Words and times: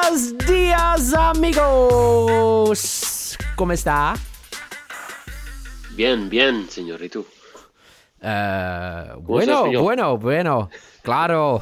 Buenos 0.00 0.38
dias, 0.46 1.12
amigos. 1.14 2.78
¿Cómo 3.56 3.72
está? 3.72 4.14
Bien, 5.94 6.28
bien, 6.30 6.66
señorito. 6.70 7.26
Eh, 8.20 9.12
bueno, 9.20 9.70
bueno, 9.82 10.16
bueno. 10.18 10.70
Claro. 11.02 11.60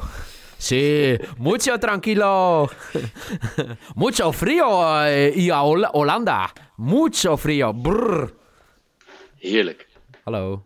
Sí, 0.57 1.17
mucho 1.37 1.77
tranquilo. 1.77 2.69
mucho 3.95 4.31
frío 4.31 5.03
eh, 5.05 5.33
y 5.35 5.49
a 5.49 5.61
Hol- 5.63 5.89
Holanda. 5.91 6.53
Mucho 6.77 7.35
frío. 7.37 7.73
Brr. 7.73 8.33
Heerlijk. 9.39 9.87
Hallo. 10.23 10.63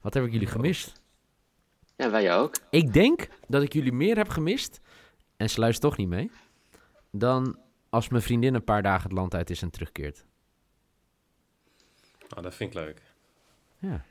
Wat 0.00 0.14
heb 0.14 0.24
ik 0.24 0.32
jullie 0.32 0.48
gemist? 0.48 0.92
Ja, 1.96 2.10
wij 2.10 2.34
ook. 2.36 2.54
Ik 2.70 2.92
denk 2.92 3.28
dat 3.48 3.62
ik 3.62 3.72
jullie 3.72 3.92
meer 3.92 4.16
heb 4.16 4.28
gemist, 4.28 4.80
en 5.36 5.50
ze 5.50 5.60
luistert 5.60 5.82
toch 5.90 5.96
niet 5.98 6.08
mee, 6.08 6.30
dan 7.12 7.58
als 7.90 8.08
mijn 8.08 8.22
vriendin 8.22 8.54
een 8.54 8.64
paar 8.64 8.82
dagen 8.82 9.02
het 9.02 9.12
land 9.18 9.34
uit 9.34 9.50
is 9.50 9.62
en 9.62 9.70
terugkeert. 9.70 10.24
Nou, 12.28 12.42
dat 12.42 12.54
vind 12.54 12.74
ik 12.74 12.80
leuk. 12.80 13.02
Ja. 13.78 14.04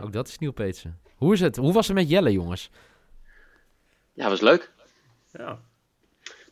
Ook 0.00 0.12
dat 0.12 0.28
is 0.28 0.38
nieuw, 0.38 0.52
Peetse. 0.52 0.92
Hoe 1.16 1.32
is 1.32 1.40
het? 1.40 1.56
Hoe 1.56 1.72
was 1.72 1.86
het 1.86 1.96
met 1.96 2.08
Jelle, 2.08 2.32
jongens? 2.32 2.70
Ja, 4.12 4.28
was 4.28 4.40
leuk. 4.40 4.72
Ja. 5.30 5.60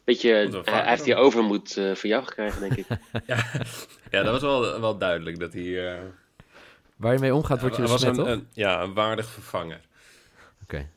Beetje, 0.05 0.49
wel 0.51 0.63
hij 0.65 0.89
heeft 0.89 1.05
die 1.05 1.15
doen. 1.15 1.23
overmoed 1.25 1.77
eh 1.77 1.95
voor 1.95 2.09
jou 2.09 2.25
gekregen, 2.25 2.61
denk 2.61 2.73
ik. 2.73 2.87
ja, 4.11 4.23
dat 4.23 4.31
was 4.33 4.41
wel, 4.41 4.81
wel 4.81 4.99
duidelijk 4.99 5.39
dat 5.39 5.53
hij... 5.53 5.93
eh, 5.95 6.03
Waar 6.97 7.13
je 7.13 7.19
mee 7.19 7.35
omgaat, 7.35 7.61
word 7.61 7.77
je 7.77 7.83
besmet, 7.83 8.03
een, 8.03 8.15
toch? 8.15 8.27
een- 8.27 8.49
ja, 8.53 8.83
een 8.83 8.95
waardig 8.95 9.27
vervanger. 9.27 9.81
Oké. 10.63 10.89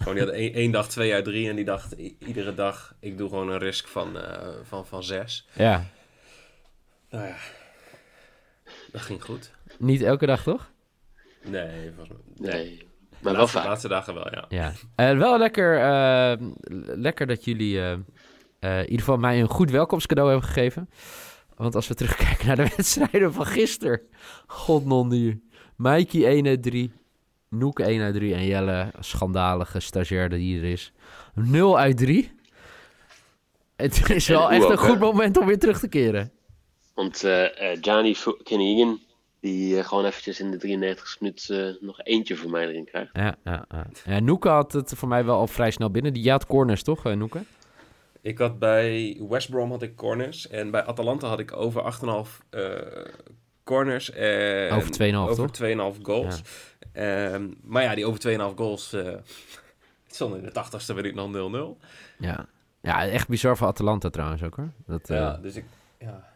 Gewoon, 0.00 0.14
die 0.14 0.24
had 0.24 0.34
één, 0.34 0.52
één 0.52 0.70
dag 0.70 0.88
twee 0.88 1.14
uit 1.14 1.24
drie 1.24 1.48
en 1.48 1.56
die 1.56 1.64
dacht 1.64 1.92
iedere 2.18 2.54
dag, 2.54 2.94
ik 3.00 3.18
doe 3.18 3.28
gewoon 3.28 3.48
een 3.50 3.58
risk 3.58 3.86
van, 3.88 4.18
eh, 4.20 4.48
van, 4.62 4.86
van 4.86 5.02
zes. 5.02 5.48
Ja. 5.52 5.84
Nou 7.10 7.26
ja, 7.26 7.36
dat 8.92 9.00
ging 9.00 9.22
goed. 9.24 9.50
Niet 9.78 10.02
elke 10.02 10.26
dag, 10.26 10.42
toch? 10.42 10.70
Nee, 11.44 11.92
volgens 11.96 12.18
mij- 12.36 12.50
nee. 12.52 12.64
Nee, 12.64 12.76
De 12.78 12.84
maar 13.10 13.22
wel 13.22 13.32
laatste, 13.32 13.58
vaak. 13.58 13.66
laatste 13.66 13.88
dagen 13.88 14.14
wel, 14.14 14.30
ja. 14.30 14.44
Ja. 14.48 14.72
Eh, 14.96 15.18
wel 15.18 15.38
lekker, 15.38 15.78
eh, 15.80 16.46
lekker 16.96 17.26
dat 17.26 17.44
jullie 17.44 17.78
eh, 17.80 17.92
eh, 17.92 18.78
in 18.78 18.82
ieder 18.84 18.98
geval 18.98 19.16
mij 19.16 19.40
een 19.40 19.48
goed 19.48 19.70
welkomstcadeau 19.70 20.30
hebben 20.30 20.48
gegeven. 20.48 20.90
Want 21.56 21.74
als 21.74 21.88
we 21.88 21.94
terugkijken 21.94 22.46
naar 22.46 22.56
de 22.56 22.72
wedstrijden 22.76 23.32
van 23.32 23.46
gisteren. 23.46 24.00
God 24.46 24.84
non 24.84 25.08
nu. 25.08 25.44
Mikey 25.76 26.26
1 26.26 26.46
uit 26.46 26.62
3. 26.62 26.92
Noek 27.50 27.80
1 27.80 28.02
uit 28.02 28.14
3. 28.14 28.34
En 28.34 28.46
Jelle, 28.46 28.90
schandalige 29.00 29.80
stagiair 29.80 30.28
die 30.28 30.58
er 30.58 30.64
is. 30.64 30.92
0 31.34 31.78
uit 31.78 31.96
3. 31.96 32.30
Het 33.76 34.10
is 34.10 34.28
wel 34.28 34.50
echt 34.50 34.64
ook, 34.64 34.70
een 34.70 34.78
goed 34.78 34.94
hè? 34.94 34.98
moment 34.98 35.36
om 35.36 35.46
weer 35.46 35.58
terug 35.58 35.78
te 35.78 35.88
keren. 35.88 36.32
Want 36.94 37.24
eh 37.24 37.72
eh 37.72 37.78
Gianni 37.80 38.16
Kinnigan, 38.42 39.00
die 39.40 39.78
eh, 39.78 39.84
gewoon 39.84 40.04
eventjes 40.04 40.40
in 40.40 40.50
de 40.50 40.56
93 40.56 41.20
minuut 41.20 41.48
eh, 41.50 41.66
nog 41.80 42.00
eentje 42.02 42.36
voor 42.36 42.50
mij 42.50 42.68
erin 42.68 42.84
krijgt. 42.84 43.10
Ja, 43.12 43.36
ja, 43.44 43.64
ja. 43.68 43.86
ja 44.04 44.20
Noeke 44.20 44.48
had 44.48 44.72
het 44.72 44.92
voor 44.96 45.08
mij 45.08 45.24
wel 45.24 45.38
al 45.38 45.46
vrij 45.46 45.70
snel 45.70 45.90
binnen. 45.90 46.12
Die 46.12 46.30
had 46.30 46.46
corners, 46.46 46.82
toch, 46.82 47.04
Noeke? 47.04 47.42
Ik 48.20 48.38
had 48.38 48.58
bij 48.58 49.20
West 49.28 49.50
Brom 49.50 49.70
had 49.70 49.82
ik 49.82 49.96
corners 49.96 50.48
en 50.48 50.70
bij 50.70 50.84
Atalanta 50.84 51.28
had 51.28 51.38
ik 51.38 51.56
over 51.56 51.82
8,5 51.82 52.44
eh 52.50 52.70
corners. 53.64 54.10
En 54.10 54.70
Over 54.70 54.90
2,5 55.10 55.14
over 55.14 55.50
toch? 55.50 55.94
2,5 55.96 56.02
goals. 56.02 56.42
Ehm, 56.92 57.48
maar 57.62 57.82
ja, 57.82 57.94
die 57.94 58.06
over 58.06 58.20
2,5 58.20 58.56
goals 58.56 58.92
eh 58.92 59.04
het 60.06 60.14
stond 60.14 60.34
in 60.36 60.42
de 60.42 60.50
80ste 60.50 60.94
minuut 60.94 61.14
nog 61.14 61.76
0-0. 61.78 61.86
Ja. 62.18 62.46
Ja, 62.82 63.06
echt 63.06 63.28
bizar 63.28 63.56
voor 63.56 63.66
Atalanta 63.66 64.10
trouwens 64.10 64.42
ook, 64.42 64.54
hoor. 64.56 64.70
Dat, 64.86 65.10
eh, 65.10 65.16
Ja, 65.16 65.36
dus 65.36 65.56
ik... 65.56 65.64
Ja. 65.98 66.28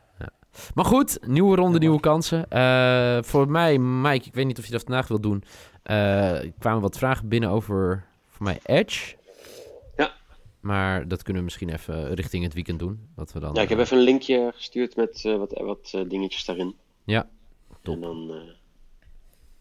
Maar 0.74 0.84
goed, 0.84 1.18
nieuwe 1.26 1.56
ronde, 1.56 1.78
nieuwe 1.78 2.00
kansen. 2.00 2.50
Eh, 2.50 3.18
voor 3.22 3.48
mij, 3.50 3.78
Mike, 3.78 4.26
ik 4.26 4.34
weet 4.34 4.46
niet 4.46 4.58
of 4.58 4.66
je 4.66 4.72
dat 4.72 4.82
vandaag 4.82 5.08
wil 5.08 5.20
doen. 5.20 5.44
Eh, 5.82 6.42
er 6.44 6.52
kwamen 6.58 6.80
wat 6.80 6.98
vragen 6.98 7.28
binnen 7.28 7.50
over, 7.50 8.04
voor 8.28 8.44
mij, 8.44 8.58
Edge. 8.62 9.16
Ja. 9.96 10.12
Maar 10.60 11.08
dat 11.08 11.22
kunnen 11.22 11.38
we 11.42 11.48
misschien 11.48 11.68
even 11.68 12.14
richting 12.14 12.44
het 12.44 12.54
weekend 12.54 12.78
doen. 12.78 13.08
Dat 13.16 13.32
we 13.32 13.40
dan, 13.40 13.54
Ja, 13.54 13.62
ik 13.62 13.68
heb 13.68 13.78
eh, 13.78 13.84
even 13.84 13.96
een 13.96 14.02
linkje 14.02 14.52
gestuurd 14.54 14.96
met 14.96 15.22
eh, 15.24 15.36
wat, 15.36 15.52
wat 15.52 15.90
eh, 15.94 16.00
dingetjes 16.08 16.44
daarin. 16.44 16.74
Ja, 17.04 17.28
top. 17.82 17.94
En 17.94 18.00
dan 18.00 18.30
eh, 18.30 18.36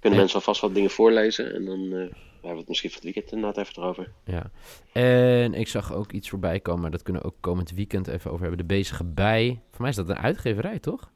kunnen 0.04 0.20
En- 0.20 0.26
mensen 0.26 0.36
alvast 0.40 0.62
wat 0.62 0.74
dingen 0.74 0.90
voorlezen. 0.90 1.54
En 1.56 1.66
dan 1.66 1.80
eh, 1.80 1.92
hebben 1.92 2.52
we 2.52 2.58
het 2.58 2.68
misschien 2.68 2.90
van 2.90 3.02
het 3.04 3.14
weekend 3.14 3.32
inderdaad 3.36 3.66
even 3.66 3.84
erover. 3.84 4.12
Ja. 4.26 4.52
En 4.92 5.54
ik 5.54 5.68
zag 5.68 5.94
ook 5.94 6.12
iets 6.12 6.30
voorbij 6.30 6.60
komen, 6.60 6.82
maar 6.82 6.92
dat 6.92 7.02
kunnen 7.04 7.22
we 7.22 7.28
ook 7.28 7.38
komend 7.40 7.72
weekend 7.72 8.08
even 8.08 8.30
over 8.32 8.42
hebben. 8.42 8.68
De 8.68 8.74
bezige 8.74 9.04
bij. 9.04 9.62
Voor 9.72 9.82
mij 9.82 9.90
is 9.90 9.96
dat 9.96 10.10
een 10.10 10.18
uitgeverij, 10.18 10.80
toch? 10.80 11.12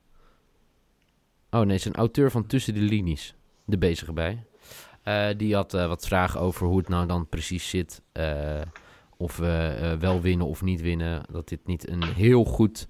Oh 1.51 1.59
nee, 1.59 1.69
het 1.69 1.79
is 1.79 1.85
een 1.85 1.95
auteur 1.95 2.31
van 2.31 2.47
Tussen 2.47 2.73
de 2.73 2.79
Linies. 2.79 3.35
De 3.65 3.77
bezige 3.77 4.13
bij. 4.13 4.43
Eh, 5.03 5.27
die 5.37 5.55
had 5.55 5.73
eh, 5.73 5.87
wat 5.87 6.07
vragen 6.07 6.39
over 6.39 6.67
hoe 6.67 6.77
het 6.77 6.89
nou 6.89 7.07
dan 7.07 7.27
precies 7.29 7.69
zit. 7.69 8.01
of 9.17 9.37
we 9.37 9.95
wel 9.99 10.21
winnen 10.21 10.47
of 10.47 10.61
niet 10.61 10.81
winnen. 10.81 11.23
Dat 11.31 11.47
dit 11.47 11.67
niet 11.67 11.89
een 11.89 12.03
heel 12.03 12.43
goed. 12.43 12.87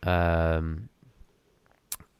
ehm, 0.00 0.74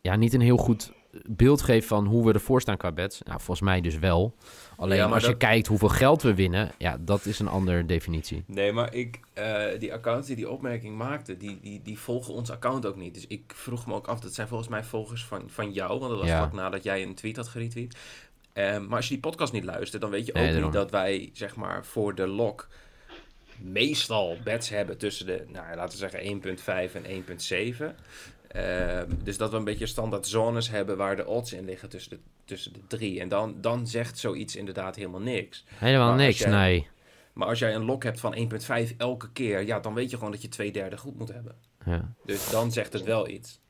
ja, 0.01 0.17
niet 0.17 0.33
een 0.35 0.41
heel 0.41 0.57
goed 0.57 0.93
beeld 1.29 1.63
geeft 1.63 1.87
van 1.87 2.07
hoe 2.07 2.27
we 2.27 2.33
ervoor 2.33 2.61
staan 2.61 2.77
qua 2.77 2.93
bets. 2.93 3.23
Nou, 3.23 3.37
volgens 3.39 3.61
mij 3.61 3.81
dus 3.81 3.99
wel. 3.99 4.35
Alleen 4.77 4.97
Ja, 4.99 5.07
als 5.07 5.27
je 5.27 5.37
kijkt 5.37 5.67
hoeveel 5.67 5.89
geld 5.89 6.23
we 6.23 6.35
winnen, 6.35 6.71
ja, 6.79 6.97
dat 7.01 7.25
is 7.25 7.39
een 7.39 7.49
andere 7.49 7.87
definitie. 7.87 8.45
Nee, 8.47 8.73
maar 8.73 8.95
ik, 8.95 9.21
eh, 9.33 9.65
die 9.79 9.93
accounts 9.93 10.27
die 10.27 10.37
die 10.37 10.51
opmerking 10.51 10.97
maakten, 10.97 11.39
die, 11.39 11.59
die, 11.63 11.81
die 11.83 11.99
volgen 11.99 12.35
ons 12.35 12.51
account 12.51 12.87
ook 12.87 12.97
niet. 12.97 13.15
Dus 13.15 13.27
ik 13.27 13.53
vroeg 13.55 13.87
me 13.87 13.95
ook 13.95 14.07
af, 14.07 14.21
dat 14.21 14.35
zijn 14.35 14.49
volgens 14.49 14.69
mij 14.69 14.85
volgers 14.85 15.25
van, 15.25 15.43
van 15.47 15.73
jou, 15.73 15.99
want 15.99 16.11
dat 16.11 16.21
was 16.21 16.29
Ja. 16.29 16.37
vlak 16.39 16.53
nadat 16.53 16.83
jij 16.83 17.03
een 17.03 17.15
tweet 17.15 17.37
had 17.37 17.49
geretweet. 17.49 17.97
Ehm, 18.53 18.87
maar 18.87 18.97
als 18.97 19.05
je 19.09 19.13
die 19.15 19.23
podcast 19.23 19.53
niet 19.53 19.65
luistert, 19.65 20.03
dan 20.03 20.11
weet 20.11 20.27
je 20.27 20.35
ook 20.35 20.63
niet 20.65 20.73
dat 20.73 20.91
wij, 20.91 21.31
zeg 21.33 21.57
maar, 21.57 21.85
voor 21.85 22.15
de 22.15 22.27
lok 22.27 22.69
meestal 23.59 24.37
bets 24.45 24.69
hebben 24.69 24.99
tussen 24.99 25.27
de, 25.27 25.45
nou, 25.49 25.75
laten 25.77 25.99
we 25.99 26.09
zeggen 26.09 26.21
1.5 26.21 26.95
en 26.95 27.05
1.7. 27.05 27.95
Ehm, 28.51 29.07
dus 29.25 29.37
dat 29.37 29.51
we 29.51 29.57
een 29.57 29.65
beetje 29.65 29.87
standaard 29.87 30.27
zones 30.27 30.71
hebben 30.71 30.97
waar 30.97 31.17
de 31.17 31.27
odds 31.27 31.53
in 31.53 31.65
liggen 31.65 31.89
tussen 31.89 32.11
de, 32.11 32.19
tussen 32.45 32.73
de 32.73 32.81
drie. 32.89 33.21
En 33.21 33.29
dan, 33.29 33.55
dan 33.61 33.87
zegt 33.87 34.19
zoiets 34.19 34.57
inderdaad 34.57 34.97
helemaal 34.97 35.21
niks. 35.21 35.65
Helemaal 35.75 36.09
Maar 36.09 36.17
niks, 36.17 36.39
jij- 36.39 36.51
nee. 36.51 36.87
Maar 37.33 37.49
als 37.49 37.59
jij 37.59 37.75
een 37.75 37.85
lok 37.85 38.03
hebt 38.03 38.21
van 38.21 38.35
1.5 38.35 38.95
elke 38.97 39.31
keer, 39.33 39.67
ja, 39.67 39.81
dan 39.81 39.95
weet 39.95 40.11
je 40.11 40.17
gewoon 40.17 40.33
dat 40.33 40.43
je 40.43 40.49
twee 40.49 40.73
derde 40.73 40.97
goed 40.99 41.19
moet 41.19 41.33
hebben. 41.33 41.55
Ja. 41.87 42.15
Dus 42.27 42.51
dan 42.51 42.73
zegt 42.73 42.93
het 42.93 43.03
wel 43.03 43.29
iets. 43.29 43.61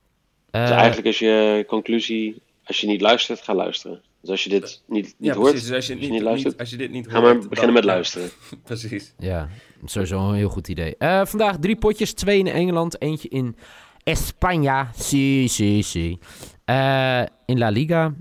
Eh, 0.51 0.61
Dus 0.61 0.71
eigenlijk 0.71 1.07
is 1.09 1.19
je 1.19 1.65
conclusie, 1.69 2.43
als 2.65 2.81
je 2.81 2.87
niet 2.87 3.01
luistert, 3.01 3.41
ga 3.41 3.55
luisteren. 3.55 4.03
Dus 4.21 4.31
als 4.31 4.45
je 4.45 4.51
dit 4.51 4.83
niet, 4.87 5.05
niet 5.05 5.15
ja, 5.19 5.35
hoort, 5.35 5.51
precies. 5.51 5.67
Dus 5.69 5.77
als 5.77 5.87
je, 5.87 5.93
als 5.93 6.01
je 6.03 6.07
niet, 6.09 6.15
niet 6.17 6.23
luistert, 6.29 6.53
niet- 6.53 6.61
als 6.61 6.71
je 6.71 6.77
dit 6.77 6.91
niet 6.91 7.07
ga 7.09 7.13
hoort, 7.13 7.25
maar 7.25 7.39
dan- 7.41 7.49
beginnen 7.49 7.75
met 7.75 7.85
ja, 7.85 7.91
luisteren. 7.91 8.31
precies. 8.65 9.15
Ja, 9.19 9.49
sowieso 9.85 10.29
een 10.29 10.35
heel 10.35 10.49
goed 10.49 10.69
idee. 10.69 10.97
Eh, 10.97 11.27
vandaag 11.27 11.57
drie 11.59 11.77
potjes. 11.77 12.13
Twee 12.13 12.39
in 12.39 12.47
Engeland, 12.47 13.01
eentje 13.01 13.29
in 13.29 13.57
España. 14.11 14.89
Si, 14.95 15.49
si, 15.49 15.83
si. 15.83 16.19
Eh, 16.65 17.25
in 17.47 17.59
La 17.59 17.71
Liga. 17.71 18.15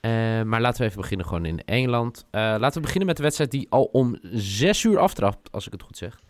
Eh, 0.00 0.42
maar 0.42 0.60
laten 0.60 0.80
we 0.80 0.86
even 0.86 1.00
beginnen 1.00 1.26
gewoon 1.26 1.44
in 1.44 1.64
Engeland. 1.64 2.26
Eh, 2.30 2.40
laten 2.40 2.74
we 2.74 2.80
beginnen 2.80 3.06
met 3.06 3.16
de 3.16 3.22
wedstrijd 3.22 3.50
die 3.50 3.66
al 3.70 3.84
om 3.84 4.18
zes 4.32 4.84
uur 4.84 4.98
aftrapt, 4.98 5.52
als 5.52 5.66
ik 5.66 5.72
het 5.72 5.82
goed 5.82 5.96
zeg. 5.96 6.20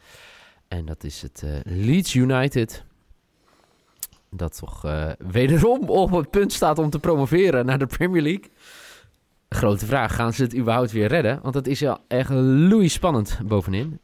En 0.69 0.85
dat 0.85 1.05
is 1.05 1.23
het 1.23 1.45
Leeds 1.65 2.15
United. 2.15 2.85
Dat 4.31 4.59
toch 4.59 4.85
wederom 5.19 5.89
op 5.89 6.11
het 6.11 6.31
punt 6.31 6.53
staat 6.53 6.79
om 6.79 6.91
te 6.91 6.99
promoveren 6.99 7.67
naar 7.67 7.79
de 7.79 7.87
Premier 7.87 8.23
League. 8.23 8.51
Grote 9.49 9.87
vraag, 9.87 10.15
gaan 10.15 10.33
ze 10.33 10.43
het 10.43 10.57
überhaupt 10.57 10.93
weer 10.93 11.09
redden? 11.09 11.39
Want 11.43 11.55
het 11.55 11.67
is 11.67 11.83
echt 12.09 12.31
loeispannend 12.31 13.29
spannend 13.29 13.49
bovenin. 13.49 14.01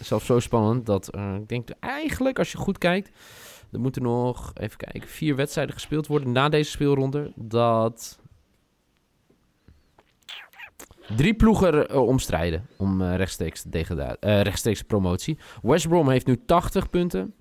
Zelfs 0.00 0.26
zo 0.26 0.40
spannend 0.40 0.86
dat 0.86 1.10
ik 1.14 1.48
denk 1.48 1.68
eigenlijk, 1.80 2.38
als 2.38 2.52
je 2.52 2.58
goed 2.58 2.78
kijkt... 2.78 3.10
er 3.72 3.80
moeten 3.80 4.02
nog, 4.02 4.50
even 4.54 4.76
kijken, 4.76 5.08
vier 5.08 5.36
wedstrijden 5.36 5.74
gespeeld 5.74 6.06
worden 6.06 6.32
na 6.32 6.48
deze 6.48 6.70
speelronde. 6.70 7.32
Dat 7.36 8.20
drie 11.16 11.34
ploegen 11.34 11.74
er, 11.74 11.86
eh, 11.86 12.06
omstrijden 12.06 12.66
om 12.76 13.02
eh, 13.02 13.16
rechtstreeks, 13.16 13.64
eh, 13.70 14.40
rechtstreeks 14.40 14.82
promotie. 14.82 15.38
West 15.62 15.88
Brom 15.88 16.08
heeft 16.08 16.26
nu 16.26 16.42
80 16.46 16.90
punten. 16.90 17.34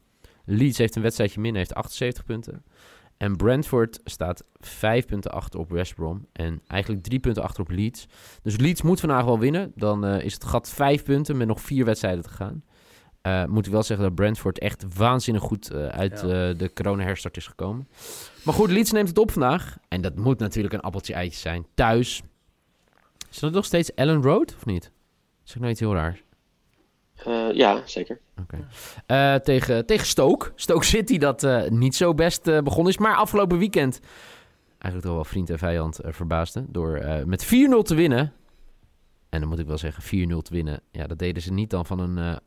Leeds 0.45 0.77
heeft 0.77 0.95
een 0.95 1.01
wedstrijdje 1.01 1.39
minder, 1.39 1.59
heeft 1.59 1.73
78 1.73 2.25
punten. 2.25 2.63
En 3.17 3.35
Brentford 3.35 3.99
staat 4.03 4.43
5 4.59 5.05
punten 5.05 5.31
achter 5.31 5.59
op 5.59 5.69
West 5.69 5.95
Brom. 5.95 6.27
En 6.31 6.61
eigenlijk 6.67 7.03
3 7.03 7.19
punten 7.19 7.43
achter 7.43 7.61
op 7.61 7.69
Leeds. 7.69 8.07
Dus 8.41 8.57
Leeds 8.57 8.81
moet 8.81 8.99
vandaag 8.99 9.25
wel 9.25 9.39
winnen. 9.39 9.71
Dan 9.75 10.05
is 10.05 10.33
het 10.33 10.43
gat 10.43 10.69
5 10.69 11.03
punten 11.03 11.37
met 11.37 11.47
nog 11.47 11.61
4 11.61 11.85
wedstrijden 11.85 12.23
te 12.23 12.29
gaan. 12.29 12.63
Eh 13.29 13.45
moet 13.45 13.65
ik 13.65 13.71
wel 13.71 13.83
zeggen 13.83 14.05
dat 14.05 14.15
Brentford 14.15 14.59
echt 14.59 14.85
waanzinnig 14.97 15.43
goed 15.43 15.71
eh, 15.71 15.85
uit 15.87 16.21
Ja. 16.21 16.49
eh, 16.49 16.57
de 16.57 16.71
corona-herstart 16.73 17.37
is 17.37 17.47
gekomen. 17.47 17.87
Maar 18.43 18.53
goed, 18.53 18.69
Leeds 18.71 18.91
neemt 18.91 19.07
het 19.07 19.17
op 19.17 19.31
vandaag. 19.31 19.77
En 19.87 20.01
dat 20.01 20.15
moet 20.15 20.39
natuurlijk 20.39 20.73
een 20.73 20.79
appeltje-eitje 20.81 21.39
zijn. 21.39 21.65
Thuis. 21.73 22.21
Is 23.31 23.39
dat 23.39 23.51
nog 23.51 23.65
steeds 23.65 23.93
Ellen 23.93 24.21
Road 24.21 24.55
of 24.55 24.65
niet? 24.65 24.91
Zeg 25.43 25.55
ik 25.55 25.59
nou 25.61 25.71
iets 25.71 25.79
heel 25.79 25.93
raars? 25.93 26.23
Eh, 27.25 27.51
ja, 27.53 27.81
zeker. 27.85 28.19
Oké. 28.41 28.67
Eh, 29.05 29.35
tegen, 29.35 29.85
tegen 29.85 30.07
Stoke. 30.07 30.51
Stoke 30.55 30.85
City 30.85 31.17
dat 31.17 31.43
eh, 31.43 31.69
niet 31.69 31.95
zo 31.95 32.13
best 32.13 32.43
begonnen 32.43 32.87
is. 32.93 32.97
Maar 32.97 33.15
afgelopen 33.15 33.57
weekend 33.57 33.99
eigenlijk 34.69 35.03
toch 35.05 35.13
wel 35.13 35.23
vriend 35.25 35.49
en 35.49 35.57
vijand 35.57 35.99
verbaasde. 36.03 36.65
Door 36.67 36.95
eh, 36.95 37.23
met 37.23 37.45
4-0 37.45 37.49
te 37.81 37.95
winnen. 37.95 38.33
En 39.29 39.39
dan 39.39 39.49
moet 39.49 39.59
ik 39.59 39.67
wel 39.67 39.77
zeggen, 39.77 40.03
4-0 40.29 40.41
te 40.41 40.53
winnen. 40.53 40.81
Ja, 40.91 41.07
dat 41.07 41.19
deden 41.19 41.41
ze 41.41 41.53
niet 41.53 41.69
dan 41.69 41.85
van 41.85 41.99
een, 41.99 42.39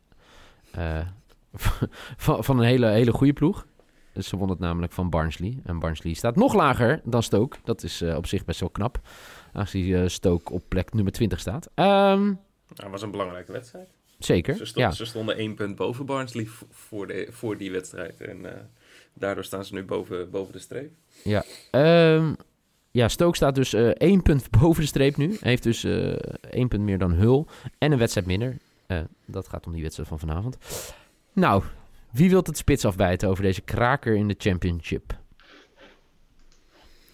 van, 2.16 2.44
van 2.44 2.58
een 2.58 2.64
hele, 2.64 2.86
hele 2.86 3.12
goede 3.12 3.32
ploeg. 3.32 3.66
Dus 4.12 4.28
ze 4.28 4.36
won 4.36 4.48
het 4.48 4.58
namelijk 4.58 4.92
van 4.92 5.10
Barnsley. 5.10 5.58
En 5.64 5.78
Barnsley 5.78 6.12
staat 6.12 6.36
nog 6.36 6.54
lager 6.54 7.00
dan 7.04 7.22
Stoke. 7.22 7.56
Dat 7.64 7.82
is 7.82 8.00
eh, 8.00 8.16
op 8.16 8.26
zich 8.26 8.44
best 8.44 8.60
wel 8.60 8.70
knap. 8.70 9.00
Aangezien 9.52 9.94
eh, 9.94 10.08
Stoke 10.08 10.52
op 10.52 10.62
plek 10.68 10.92
nummer 10.92 11.12
20 11.12 11.40
staat. 11.40 11.70
Ehm, 11.74 12.32
Dat 12.74 12.90
was 12.90 13.02
een 13.02 13.10
belangrijke 13.10 13.52
wedstrijd. 13.52 13.88
zeker. 14.18 14.56
Ze, 14.56 14.64
stond, 14.64 14.86
ja. 14.86 14.90
ze 14.90 15.04
stonden 15.04 15.36
één 15.36 15.54
punt 15.54 15.76
boven 15.76 16.06
Barnsley 16.06 16.46
voor, 16.70 17.06
de, 17.06 17.28
voor 17.30 17.56
die 17.56 17.70
wedstrijd. 17.72 18.20
En 18.20 18.54
eh, 18.54 18.60
daardoor 19.14 19.44
staan 19.44 19.64
ze 19.64 19.74
nu 19.74 19.84
boven, 19.84 20.30
boven 20.30 20.52
de 20.52 20.58
streep. 20.58 20.90
Ehm, 21.70 22.34
ja, 22.90 23.08
Stoke 23.08 23.36
staat 23.36 23.54
dus 23.54 23.72
eh 23.72 23.88
één 23.88 24.22
punt 24.22 24.50
boven 24.60 24.82
de 24.82 24.88
streep 24.88 25.16
nu. 25.16 25.36
Heeft 25.40 25.62
dus 25.62 25.84
eh 25.84 26.12
één 26.50 26.68
punt 26.68 26.82
meer 26.82 26.98
dan 26.98 27.12
Hul. 27.12 27.46
En 27.78 27.92
een 27.92 27.98
wedstrijd 27.98 28.26
minder. 28.26 28.56
Eh, 28.98 29.04
dat 29.26 29.48
gaat 29.48 29.66
om 29.66 29.72
die 29.72 29.82
wedstrijd 29.82 30.08
van 30.08 30.18
vanavond. 30.18 30.56
Nou, 31.32 31.62
wie 32.10 32.30
wilt 32.30 32.46
het 32.46 32.56
spits 32.56 32.84
afbijten 32.84 33.28
over 33.28 33.42
deze 33.42 33.60
kraker 33.60 34.14
in 34.16 34.28
de 34.28 34.34
championship? 34.38 35.20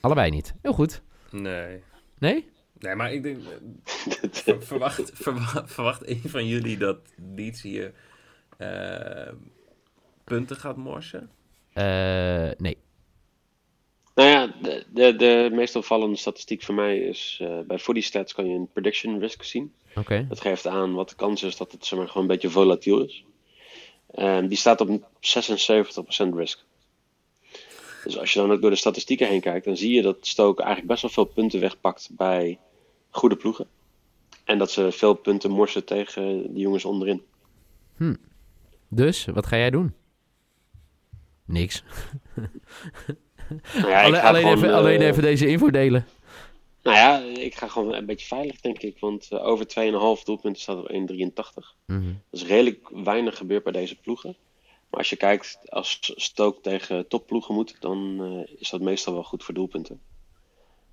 Allebei 0.00 0.30
niet. 0.30 0.54
Heel 0.62 0.72
goed. 0.72 1.02
Nee. 1.30 1.82
Nee? 2.18 2.48
Nee, 2.78 2.94
maar 2.94 3.12
ik 3.12 3.22
denk... 3.22 3.38
eh, 3.44 4.28
ver- 4.30 4.62
verwacht, 4.62 5.10
verwacht, 5.14 5.72
verwacht 5.72 6.08
een 6.08 6.22
van 6.26 6.46
jullie 6.46 6.78
dat 6.78 6.98
Leeds 7.34 7.62
hier 7.62 7.92
eh, 8.56 9.32
punten 10.24 10.56
gaat 10.56 10.76
morsen? 10.76 11.30
Eh, 11.72 12.50
nee. 12.58 12.76
Nou 14.14 14.28
ja, 14.30 14.46
de, 14.62 14.84
de, 14.92 15.16
de 15.16 15.48
meest 15.52 15.76
opvallende 15.76 16.16
statistiek 16.16 16.62
voor 16.62 16.74
mij 16.74 16.98
is... 16.98 17.38
eh, 17.42 17.60
bij 17.60 17.78
Footy 17.78 18.00
Stats 18.00 18.34
kan 18.34 18.48
je 18.48 18.54
een 18.54 18.68
prediction 18.72 19.18
risk 19.18 19.42
zien. 19.42 19.74
Dat 20.28 20.40
geeft 20.40 20.66
aan 20.66 20.94
wat 20.94 21.08
de 21.08 21.14
kans 21.14 21.42
is 21.42 21.56
dat 21.56 21.72
het 21.72 21.86
zeg 21.86 21.98
maar, 21.98 22.08
gewoon 22.08 22.22
een 22.22 22.28
beetje 22.28 22.50
volatiel 22.50 23.04
is. 23.04 23.24
En 24.06 24.48
die 24.48 24.58
staat 24.58 24.80
op 24.80 24.88
76% 24.88 26.34
risk. 26.34 26.64
Dus 28.04 28.18
als 28.18 28.32
je 28.32 28.38
dan 28.38 28.52
ook 28.52 28.60
door 28.60 28.70
de 28.70 28.76
statistieken 28.76 29.28
heen 29.28 29.40
kijkt, 29.40 29.64
dan 29.64 29.76
zie 29.76 29.92
je 29.92 30.02
dat 30.02 30.16
Stoke 30.20 30.62
eigenlijk 30.62 30.90
best 30.90 31.02
wel 31.02 31.10
veel 31.10 31.34
punten 31.34 31.60
wegpakt 31.60 32.08
bij 32.12 32.58
goede 33.10 33.36
ploegen. 33.36 33.66
En 34.44 34.58
dat 34.58 34.70
ze 34.70 34.92
veel 34.92 35.14
punten 35.14 35.50
morsen 35.50 35.84
tegen 35.84 36.54
de 36.54 36.60
jongens 36.60 36.84
onderin. 36.84 37.22
Dus, 38.88 39.24
wat 39.24 39.46
ga 39.46 39.56
jij 39.56 39.70
doen? 39.70 39.94
Niks. 41.44 41.82
Nou 43.74 43.88
ja, 43.88 44.02
alleen, 44.02 44.20
ga 44.20 44.28
alleen, 44.28 44.42
gewoon, 44.42 44.56
even, 44.56 44.68
eh, 44.68 44.74
alleen 44.74 45.00
even 45.00 45.22
deze 45.22 45.46
info 45.46 45.70
delen. 45.70 46.06
Nou 46.88 47.00
ja, 47.00 47.40
ik 47.42 47.54
ga 47.54 47.68
gewoon 47.68 47.94
een 47.94 48.06
beetje 48.06 48.26
veilig, 48.26 48.60
denk 48.60 48.78
ik. 48.78 48.98
Want 48.98 49.28
eh, 49.30 49.44
over 49.44 49.66
2,5 50.18 50.24
doelpunten 50.24 50.62
staat 50.62 50.76
op 50.76 50.90
1,83. 50.90 51.74
Mhm. 51.86 52.12
Dat 52.30 52.40
is 52.40 52.46
redelijk 52.46 52.88
weinig 52.92 53.36
gebeurd 53.36 53.62
bij 53.62 53.72
deze 53.72 53.96
ploegen. 53.96 54.36
Maar 54.90 54.98
als 55.00 55.10
je 55.10 55.16
kijkt, 55.16 55.58
als 55.70 56.12
Stoke 56.16 56.60
tegen 56.60 57.08
topploegen 57.08 57.54
moet, 57.54 57.76
dan 57.80 58.18
eh, 58.22 58.54
is 58.60 58.70
dat 58.70 58.80
meestal 58.80 59.12
wel 59.12 59.24
goed 59.24 59.44
voor 59.44 59.54
doelpunten. 59.54 60.00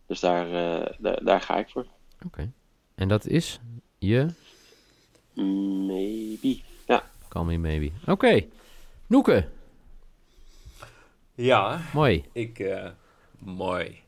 Dus 0.08 0.20
daar, 0.20 0.46
eh, 0.48 0.94
daar, 1.00 1.24
daar 1.24 1.42
ga 1.42 1.58
ik 1.58 1.70
voor. 1.70 1.86
Oké. 2.26 2.52
En 2.96 3.08
dat 3.08 3.26
is 3.26 3.60
je... 3.98 4.28
Maybe. 5.34 6.60
Ja, 6.88 7.10
Call 7.28 7.44
me 7.44 7.58
maybe. 7.58 7.92
Oké. 8.08 8.46
Noeke. 9.08 9.48
Ja, 11.36 11.82
Mooi. 11.94 12.24
ik... 12.32 12.60
eh, 12.60 12.90
mooi. 13.38 14.04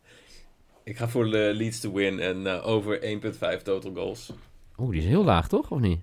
Ik 0.88 0.98
ga 0.98 1.08
voor 1.08 1.30
de 1.30 1.52
Leeds 1.54 1.80
to 1.80 1.94
win 1.94 2.20
en 2.20 2.48
eh, 2.48 2.68
over 2.68 3.00
1.5 3.58 3.62
total 3.64 3.94
goals. 3.94 4.32
Oeh, 4.78 4.92
die 4.92 5.00
is 5.00 5.08
heel 5.08 5.24
laag, 5.24 5.48
toch? 5.48 5.72
Of 5.72 5.80
niet? 5.80 6.00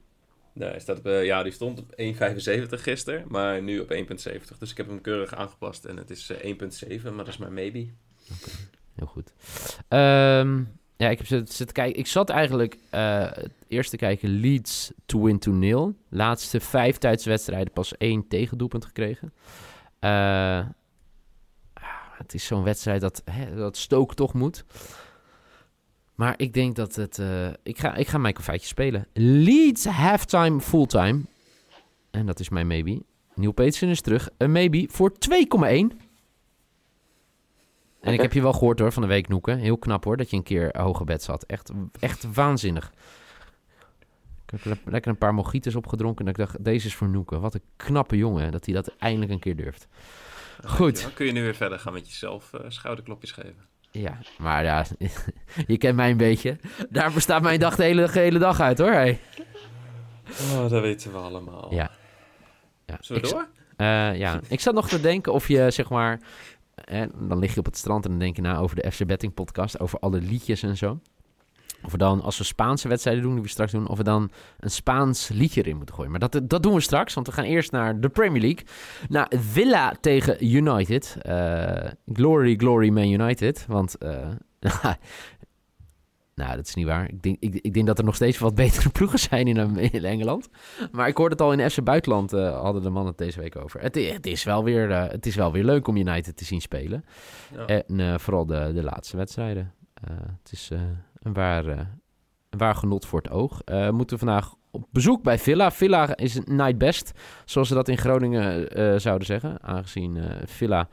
Nee, 0.53 0.69
hij 0.69 0.81
staat 0.81 0.99
op, 0.99 1.07
eh, 1.07 1.25
ja, 1.25 1.43
die 1.43 1.53
stond 1.53 1.79
op 1.79 1.93
1,75 1.97 2.83
gisteren, 2.83 3.25
maar 3.29 3.63
nu 3.63 3.81
op 3.81 3.91
1,70. 3.91 4.59
Dus 4.59 4.71
ik 4.71 4.77
heb 4.77 4.87
hem 4.87 5.01
keurig 5.01 5.35
aangepast 5.35 5.85
en 5.85 5.97
het 5.97 6.11
is 6.11 6.31
eh, 6.31 6.55
1,7, 6.99 7.03
maar 7.03 7.25
dat 7.25 7.29
is 7.29 7.37
maar 7.37 7.53
maybe. 7.53 7.87
Heel 8.95 9.07
goed. 9.07 9.33
Ehm, 9.89 10.63
ja, 10.97 11.09
ik 11.09 11.19
heb 11.19 11.27
zitten, 11.27 11.55
zitten 11.55 11.75
kijken. 11.75 11.99
Ik 11.99 12.07
zat 12.07 12.31
eigenlijk 12.31 12.79
eh, 12.91 13.33
het 13.33 13.53
eerst 13.69 13.91
te 13.91 13.97
kijken 13.97 14.29
Leeds 14.29 14.93
to 15.07 15.23
win 15.23 15.39
to 15.39 15.53
nil. 15.53 15.95
Laatste 16.09 16.61
vijf 16.61 16.99
tijdswedstrijden 16.99 17.73
pas 17.73 17.97
één 17.97 18.29
tegendoelpunt 18.29 18.85
gekregen. 18.85 19.33
Eh, 19.99 20.67
het 22.17 22.35
is 22.35 22.47
zo'n 22.47 22.63
wedstrijd 22.63 23.01
dat, 23.01 23.23
hè, 23.31 23.55
dat 23.55 23.77
Stoke 23.77 24.15
toch 24.15 24.33
moet. 24.35 24.65
Maar 26.15 26.35
ik 26.37 26.53
denk 26.55 26.77
dat 26.77 26.95
het... 26.95 27.19
eh, 27.19 27.47
ik, 27.63 27.79
ga, 27.79 27.95
ik 27.95 28.09
ga 28.09 28.19
mijn 28.19 28.37
feitje 28.41 28.67
spelen. 28.67 29.07
Leeds 29.13 29.85
halftime 29.85 30.61
fulltime. 30.61 31.21
En 32.11 32.27
dat 32.27 32.41
is 32.41 32.49
mijn 32.49 32.67
maybe. 32.67 33.03
Neil 33.35 33.53
Petersen 33.53 33.89
is 33.89 34.01
terug. 34.01 34.31
Een 34.37 34.53
maybe 34.53 34.87
voor 34.91 35.13
2,1. 35.13 35.97
En 38.01 38.13
ik 38.13 38.21
heb 38.21 38.33
je 38.33 38.43
wel 38.43 38.53
gehoord 38.53 38.79
hoor 38.79 38.93
van 38.93 39.03
de 39.03 39.09
week 39.09 39.29
Noeken. 39.29 39.59
Heel 39.59 39.79
knap 39.79 40.05
hoor 40.05 40.17
dat 40.17 40.31
je 40.31 40.37
een 40.37 40.43
keer 40.43 40.75
hoge 40.79 41.05
bed 41.05 41.23
zat. 41.23 41.43
Echt, 41.45 41.71
echt 42.01 42.35
waanzinnig. 42.35 42.93
Ik 44.47 44.51
heb 44.51 44.65
le- 44.65 44.91
lekker 44.91 45.11
een 45.11 45.19
paar 45.19 45.35
mojitos 45.35 45.75
opgedronken. 45.75 46.25
En 46.25 46.31
ik 46.31 46.37
dacht, 46.37 46.65
deze 46.65 46.87
is 46.87 46.95
voor 46.95 47.09
Noeken. 47.09 47.41
Wat 47.41 47.55
een 47.55 47.63
knappe 47.77 48.17
jongen 48.17 48.53
dat 48.53 48.65
hij 48.65 48.75
dat 48.75 48.97
eindelijk 48.99 49.31
een 49.33 49.39
keer 49.39 49.57
durft. 49.57 49.87
Goed. 50.67 51.03
Dan 51.03 51.13
kun 51.13 51.27
je 51.27 51.33
nu 51.33 51.43
weer 51.43 51.55
verder 51.55 51.79
gaan 51.79 51.93
met 51.93 52.07
jezelf 52.09 52.53
eh, 52.53 52.61
schouderklopjes 52.69 53.33
geven. 53.33 53.67
Ja, 53.91 54.19
maar 54.39 54.65
ja, 54.65 54.85
je 55.67 55.79
kent 55.79 55.97
mij 55.97 56.11
een 56.11 56.17
beetje. 56.17 56.59
Daar 56.91 57.13
bestaat 57.13 57.43
mijn 57.43 57.61
dag 57.61 57.77
de 57.77 57.83
hele, 57.83 58.11
de 58.13 58.19
hele 58.21 58.39
dag 58.39 58.61
uit 58.61 58.79
hoor. 58.79 58.93
Hey. 58.93 59.21
Oh, 60.53 60.71
dat 60.71 60.83
weten 60.83 61.13
we 61.13 61.19
allemaal. 61.19 61.75
Ja. 61.75 61.91
ja. 62.87 62.97
Zullen 63.01 63.23
we 63.23 63.29
ik, 63.29 63.35
door? 63.35 63.49
eh, 63.77 64.17
ja, 64.17 64.41
ik 64.49 64.61
zat 64.61 64.75
nog 64.75 64.89
te 64.89 65.01
denken 65.01 65.33
of 65.33 65.49
je 65.49 65.71
zeg 65.71 65.91
maar... 65.91 66.21
En 66.75 67.13
dan 67.19 67.39
lig 67.39 67.53
je 67.55 67.59
op 67.59 67.65
het 67.65 67.77
strand 67.77 68.05
en 68.05 68.11
dan 68.11 68.19
denk 68.21 68.37
je 68.37 68.43
na 68.43 68.57
over 68.59 68.77
de 68.77 68.91
FC 68.93 69.07
Betting 69.07 69.35
podcast. 69.35 69.81
Over 69.81 69.99
alle 69.99 70.21
liedjes 70.21 70.63
en 70.63 70.77
zo. 70.77 71.01
Of 71.85 71.93
we 71.93 71.99
dan, 71.99 72.23
als 72.23 72.39
we 72.39 72.45
Spaanse 72.45 72.89
wedstrijden 72.89 73.23
doen, 73.23 73.33
die 73.33 73.43
we 73.43 73.49
straks 73.49 73.73
doen, 73.73 73.89
of 73.89 73.97
we 73.97 74.05
dan 74.05 74.31
een 74.59 74.71
Spaans 74.71 75.29
liedje 75.29 75.63
erin 75.63 75.77
moeten 75.77 75.95
gooien. 75.95 76.11
Maar 76.11 76.21
dat, 76.21 76.41
dat 76.43 76.63
doen 76.63 76.75
we 76.75 76.81
straks, 76.81 77.15
want 77.15 77.27
we 77.27 77.33
gaan 77.33 77.45
eerst 77.45 77.73
naar 77.73 78.01
de 78.01 78.09
Premier 78.09 78.41
League. 78.41 78.67
Naar 79.09 79.33
Villa 79.37 79.95
tegen 80.01 80.47
United. 80.47 81.17
Eh, 81.21 81.91
glory, 82.13 82.57
glory 82.57 82.89
Man 82.89 83.11
United. 83.11 83.65
Want, 83.69 83.99
eh, 83.99 84.29
nou, 86.35 86.57
dat 86.57 86.67
is 86.67 86.75
niet 86.75 86.87
waar. 86.87 87.09
Ik 87.09 87.23
denk, 87.23 87.37
ik, 87.41 87.55
ik 87.55 87.75
denk 87.75 87.87
dat 87.87 87.99
er 87.99 88.05
nog 88.05 88.15
steeds 88.15 88.39
wat 88.39 88.55
betere 88.55 88.89
ploegen 88.89 89.19
zijn 89.19 89.47
in, 89.47 89.77
in 89.77 90.05
Engeland. 90.05 90.49
Maar 90.93 91.09
ik 91.09 91.17
hoorde 91.17 91.35
het 91.35 91.43
al 91.43 91.53
in 91.53 91.71
FC 91.71 91.85
Buitenland, 91.85 92.33
eh, 92.33 92.61
hadden 92.61 92.83
de 92.83 92.91
mannen 92.91 93.15
het 93.17 93.19
deze 93.19 93.41
week 93.41 93.57
over. 93.57 93.81
Het, 93.81 93.95
het, 93.95 94.27
is 94.27 94.45
wel 94.45 94.65
weer, 94.65 94.91
eh, 94.91 95.09
het 95.09 95.27
is 95.27 95.35
wel 95.35 95.53
weer 95.53 95.65
leuk 95.65 95.89
om 95.89 95.97
United 95.97 96.37
te 96.37 96.45
zien 96.45 96.61
spelen. 96.61 97.05
Ja. 97.57 97.67
En 97.67 98.01
eh, 98.01 98.19
vooral 98.19 98.47
de, 98.47 98.71
de 98.75 98.83
laatste 98.83 99.17
wedstrijden. 99.17 99.73
Eh, 99.95 100.17
het 100.43 100.53
is 100.53 100.71
eh, 100.73 100.81
een, 101.25 101.33
waar, 101.33 101.67
eh, 101.67 101.81
waar 102.51 102.75
genot 102.75 103.07
voor 103.07 103.21
het 103.21 103.31
oog. 103.31 103.61
We 103.65 103.91
moeten 103.93 104.19
vandaag 104.19 104.55
op 104.71 104.87
bezoek 104.91 105.23
bij 105.23 105.39
Villa. 105.39 105.71
Villa 105.71 106.17
is 106.17 106.41
night 106.45 106.79
best, 106.79 107.13
zoals 107.45 107.69
ze 107.69 107.75
dat 107.75 107.89
in 107.89 107.99
Groningen 107.99 108.71
eh, 108.71 108.99
zouden 108.99 109.27
zeggen. 109.27 109.63
Aangezien 109.63 110.23
Villa 110.45 110.89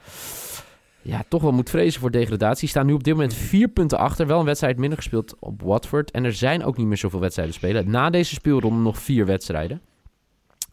ja, 1.04 1.24
toch 1.28 1.42
wel 1.42 1.52
moet 1.52 1.70
vrezen 1.70 2.02
voor 2.02 2.12
degradatie. 2.12 2.68
Staan 2.68 2.86
nu 2.86 2.94
op 2.94 3.04
dit 3.04 3.14
moment 3.14 3.34
vier 3.34 3.68
punten 3.68 3.98
achter. 3.98 4.28
Wel 4.28 4.40
een 4.40 4.46
wedstrijd 4.46 4.78
minder 4.78 4.98
gespeeld 4.98 5.36
op 5.40 5.62
Watford. 5.62 6.12
En 6.12 6.24
er 6.24 6.34
zijn 6.34 6.64
ook 6.64 6.78
niet 6.78 6.88
meer 6.88 6.98
zoveel 6.98 7.20
wedstrijden 7.20 7.56
spelen. 7.56 7.90
Na 7.90 8.10
deze 8.10 8.34
speelronde 8.34 8.82
nog 8.82 9.00
vier 9.00 9.26
wedstrijden. 9.26 9.82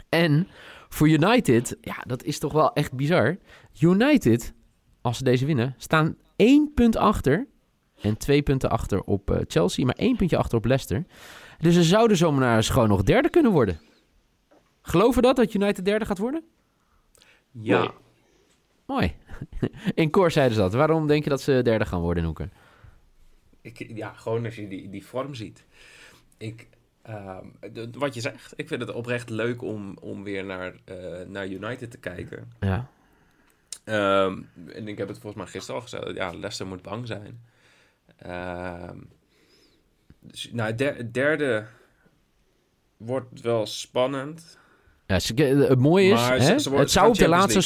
En 0.09 0.49
voor 0.88 1.09
United, 1.09 1.77
ja, 1.81 1.97
dat 2.07 2.25
is 2.25 2.38
toch 2.38 2.53
wel 2.53 2.73
echt 2.73 2.93
bizar. 2.93 3.37
United, 3.81 4.55
als 5.00 5.17
ze 5.17 5.25
deze 5.25 5.47
winnen, 5.47 5.75
staan 5.79 6.17
één 6.37 6.73
punt 6.75 6.97
achter. 6.97 7.47
En 8.00 8.17
twee 8.17 8.43
punten 8.43 8.71
achter 8.71 9.00
op 9.02 9.31
eh, 9.31 9.40
Chelsea, 9.49 9.85
maar 9.85 9.95
één 9.95 10.17
puntje 10.17 10.37
achter 10.37 10.59
op 10.59 10.64
Leicester. 10.64 11.05
Dus 11.59 11.75
ze 11.75 11.83
zouden 11.83 12.17
zomaar 12.17 12.57
eens 12.57 12.69
gewoon 12.69 12.88
nog 12.88 13.02
derde 13.02 13.28
kunnen 13.31 13.52
worden. 13.52 13.81
Geloven 14.83 15.23
dat, 15.23 15.37
dat 15.37 15.55
United 15.55 15.85
derde 15.85 16.05
gaat 16.05 16.19
worden? 16.19 16.43
ja. 17.52 17.78
Nee. 17.81 17.90
Mooi. 18.87 19.14
In 19.95 20.11
koor 20.11 20.31
zeiden 20.31 20.55
ze 20.57 20.61
dat. 20.62 20.73
Waarom 20.73 21.07
denk 21.07 21.25
je 21.25 21.31
dat 21.31 21.40
ze 21.40 21.61
derde 21.64 21.85
gaan 21.85 22.00
worden, 22.00 22.23
Noeke? 22.23 22.49
Ik, 23.61 23.87
ja, 23.97 24.12
gewoon 24.12 24.45
als 24.45 24.57
je 24.57 24.69
die, 24.69 24.90
die 24.90 25.07
vorm 25.07 25.35
ziet. 25.35 25.64
Ik, 26.37 26.69
ehm, 27.02 27.45
de- 27.73 27.90
wat 27.99 28.14
je 28.14 28.21
zegt, 28.21 28.52
ik 28.57 28.69
vind 28.69 28.81
het 28.81 28.93
oprecht 28.93 29.31
leuk 29.31 29.62
om, 29.62 29.97
om 30.00 30.23
weer 30.25 30.45
naar, 30.45 30.75
eh, 30.85 31.26
naar 31.26 31.47
United 31.49 31.90
te 31.90 31.99
kijken. 31.99 32.52
Ja. 32.61 32.88
Ehm, 33.85 34.43
en 34.75 34.88
ik 34.88 34.99
heb 34.99 35.09
het 35.09 35.19
volgens 35.19 35.43
mij 35.43 35.52
gisteren 35.52 35.81
al 35.81 35.87
gezegd. 35.88 36.14
Ja, 36.17 36.31
Leicester 36.31 36.67
moet 36.67 36.83
bang 36.83 37.07
zijn. 37.07 37.40
Ehm, 38.18 38.98
dus, 40.20 40.50
nou, 40.52 40.75
het 40.84 41.14
derde 41.14 41.66
wordt 42.96 43.40
wel 43.40 43.66
spannend. 43.66 44.58
Ja, 45.06 45.18
ze- 45.18 45.34
het 45.68 45.78
mooie 45.78 46.12
is, 46.12 46.26
ze- 46.26 46.32
hè, 46.32 46.38
ze 46.58 46.70
het, 46.75 46.90
zou 46.90 47.08
op 47.08 47.14
de 47.14 47.28
laatste, 47.28 47.58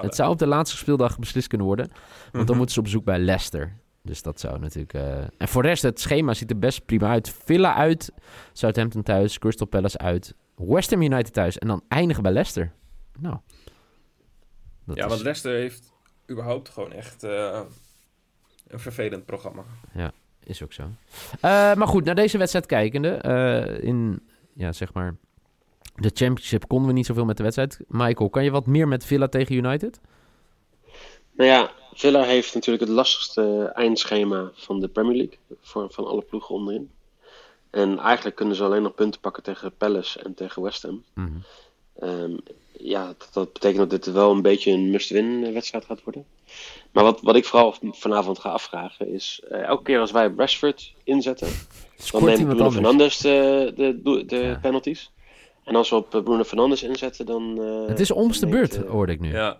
het, 0.00 0.14
zou 0.14 0.30
op 0.30 0.38
de 0.38 0.46
laatste 0.46 0.76
speeldag 0.76 1.18
beslist 1.18 1.46
kunnen 1.48 1.66
worden. 1.66 1.86
Want 1.88 2.32
dan 2.32 2.42
Mhm. 2.44 2.56
moeten 2.56 2.72
ze 2.74 2.78
op 2.78 2.84
bezoek 2.84 3.04
bij 3.04 3.18
Leicester. 3.18 3.76
Dus 4.02 4.22
dat 4.22 4.40
zou 4.40 4.58
natuurlijk... 4.58 4.94
eh, 4.94 5.18
En 5.38 5.48
voor 5.48 5.62
de 5.62 5.68
rest, 5.68 5.82
het 5.82 6.00
schema 6.00 6.34
ziet 6.34 6.50
er 6.50 6.58
best 6.58 6.84
prima 6.84 7.08
uit. 7.08 7.34
Villa 7.44 7.74
uit, 7.74 8.12
Southampton 8.52 9.02
thuis, 9.02 9.38
Crystal 9.38 9.66
Palace 9.66 9.98
uit, 9.98 10.34
West 10.56 10.90
Ham 10.90 11.02
United 11.02 11.32
thuis 11.32 11.58
en 11.58 11.68
dan 11.68 11.82
eindigen 11.88 12.22
bij 12.22 12.32
Leicester. 12.32 12.72
Nou. 13.18 13.36
Ja, 14.84 14.94
is- 14.94 15.04
want 15.04 15.22
Leicester 15.22 15.52
heeft 15.52 15.92
überhaupt 16.30 16.68
gewoon 16.68 16.92
echt 16.92 17.22
eh, 17.22 17.60
een 18.70 18.80
vervelend 18.80 19.24
programma. 19.24 19.62
Is 20.44 20.62
ook 20.62 20.72
zo. 20.72 20.82
Eh, 21.40 21.74
maar 21.74 21.86
goed, 21.86 22.04
naar 22.04 22.14
deze 22.14 22.38
wedstrijd 22.38 22.66
kijkende. 22.66 23.08
eh, 23.08 23.82
in, 23.82 24.22
ja, 24.52 24.72
zeg 24.72 24.92
maar... 24.92 25.16
De 25.94 26.10
Championship 26.14 26.68
konden 26.68 26.88
we 26.88 26.92
niet 26.94 27.06
zoveel 27.06 27.24
met 27.24 27.36
de 27.36 27.42
wedstrijd. 27.42 27.80
Michael, 27.88 28.30
kan 28.30 28.44
je 28.44 28.50
wat 28.50 28.66
meer 28.66 28.88
met 28.88 29.04
Villa 29.04 29.28
tegen 29.28 29.54
United? 29.54 30.00
Nou 31.32 31.50
ja, 31.50 31.70
Villa 31.94 32.22
heeft 32.22 32.54
natuurlijk 32.54 32.84
het 32.84 32.94
lastigste 32.94 33.72
eindschema 33.74 34.50
van 34.54 34.80
de 34.80 34.88
Premier 34.88 35.16
League. 35.16 35.38
Voor, 35.60 35.90
van 35.90 36.04
alle 36.06 36.22
ploegen 36.22 36.54
onderin. 36.54 36.90
En 37.70 37.98
eigenlijk 37.98 38.36
kunnen 38.36 38.56
ze 38.56 38.64
alleen 38.64 38.82
nog 38.82 38.94
punten 38.94 39.20
pakken 39.20 39.42
tegen 39.42 39.76
Palace 39.76 40.22
en 40.22 40.34
tegen 40.34 40.62
West 40.62 40.82
Ham. 40.82 41.04
Mhm. 41.14 41.38
Ehm, 42.00 42.32
ja, 42.72 43.06
dat, 43.06 43.28
dat 43.32 43.52
betekent 43.52 43.90
dat 43.90 43.90
dit 44.04 44.14
wel 44.14 44.30
een 44.30 44.42
beetje 44.42 44.70
een 44.72 44.90
must-win 44.90 45.52
wedstrijd 45.52 45.84
gaat 45.84 46.02
worden. 46.04 46.24
Maar 46.92 47.04
wat, 47.04 47.20
wat 47.22 47.36
ik 47.36 47.44
vooral 47.44 47.74
vanavond 47.82 48.38
ga 48.38 48.50
afvragen 48.50 49.08
is... 49.12 49.42
eh, 49.50 49.62
elke 49.62 49.82
keer 49.82 50.00
als 50.00 50.10
wij 50.10 50.32
Rashford 50.36 50.94
inzetten... 51.04 51.48
dan 52.10 52.24
neemt 52.24 52.38
Bruno 52.44 52.50
anders? 52.64 52.74
Fernandes 52.74 53.18
de, 53.18 53.72
de, 53.76 54.00
de, 54.02 54.24
de 54.24 54.36
Ja. 54.36 54.58
penalties. 54.62 55.10
En 55.64 55.76
als 55.76 55.90
we 55.90 55.96
op 55.96 56.14
eh, 56.14 56.22
Bruno 56.22 56.44
Fernandes 56.44 56.82
inzetten, 56.82 57.26
dan... 57.26 57.58
eh, 57.62 57.88
Het 57.88 58.00
is 58.00 58.10
om 58.10 58.32
de 58.32 58.38
neemt, 58.46 58.50
beurt, 58.50 58.84
eh, 58.84 58.90
hoorde 58.90 59.12
ik 59.12 59.20
nu. 59.20 59.32
Ja, 59.32 59.58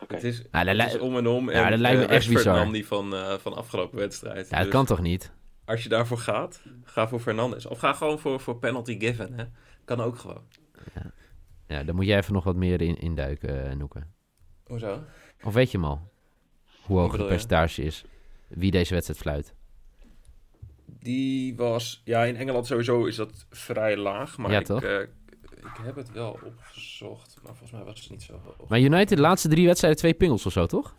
oké. 0.00 0.14
het 0.14 0.24
is, 0.24 0.42
Ja, 0.52 0.64
dat 0.64 0.76
het 0.76 0.86
is 0.86 0.92
li- 0.92 0.98
om 1.00 1.16
en 1.16 1.26
om. 1.26 1.50
Ja, 1.50 1.64
en, 1.64 1.70
dat 1.70 1.80
lijkt 1.80 1.98
me 2.00 2.06
eh, 2.06 2.14
echt 2.16 2.28
bizar. 2.28 2.54
nam 2.54 2.72
die 2.72 2.86
van, 2.86 3.14
eh, 3.14 3.34
van 3.38 3.54
afgelopen 3.54 3.98
wedstrijd. 3.98 4.48
Ja, 4.48 4.54
dat 4.56 4.64
Dus 4.64 4.72
kan 4.74 4.86
toch 4.86 5.00
niet? 5.00 5.32
Als 5.64 5.82
je 5.82 5.88
daarvoor 5.88 6.18
gaat, 6.18 6.60
ga 6.84 7.08
voor 7.08 7.20
Fernandes. 7.20 7.66
Of 7.66 7.78
ga 7.78 7.92
gewoon 7.92 8.18
voor, 8.18 8.40
voor 8.40 8.56
penalty 8.58 8.98
given. 8.98 9.32
Hè? 9.36 9.44
Kan 9.84 10.00
ook 10.00 10.18
gewoon. 10.18 10.42
Ja, 10.94 11.10
dan 11.84 11.94
moet 11.94 12.06
jij 12.06 12.18
even 12.18 12.32
nog 12.32 12.44
wat 12.44 12.56
meer 12.56 12.80
in, 12.80 12.98
induiken, 13.00 13.70
eh, 13.70 13.76
Noeke. 13.76 14.02
Hoezo? 14.66 15.02
Of 15.42 15.54
weet 15.54 15.70
je 15.70 15.78
hem 15.78 15.86
al? 15.86 16.10
Hoe 16.82 16.98
hoog 16.98 17.12
het 17.16 17.26
percentage 17.26 17.82
is? 17.82 18.04
Wie 18.48 18.70
deze 18.70 18.94
wedstrijd 18.94 19.20
fluit? 19.20 19.54
Die 20.86 21.56
was... 21.56 22.02
Ja, 22.04 22.24
in 22.24 22.36
Engeland 22.36 22.66
sowieso 22.66 23.04
is 23.04 23.16
dat 23.16 23.46
vrij 23.50 23.96
laag. 23.96 24.38
Maar 24.38 24.50
Ja, 24.50 24.58
ik, 24.58 24.64
toch? 24.64 24.82
eh, 24.82 25.00
ik 25.56 25.78
heb 25.82 25.96
het 25.96 26.10
wel 26.12 26.38
opgezocht. 26.44 27.34
Maar 27.42 27.50
volgens 27.54 27.70
mij 27.70 27.84
was 27.84 28.00
het 28.00 28.10
niet 28.10 28.22
zo 28.22 28.40
hoog. 28.44 28.68
Maar 28.68 28.80
United, 28.80 29.08
de 29.08 29.20
laatste 29.20 29.48
drie 29.48 29.66
wedstrijden, 29.66 30.00
twee 30.00 30.14
pingels 30.14 30.46
of 30.46 30.52
zo, 30.52 30.66
toch? 30.66 30.96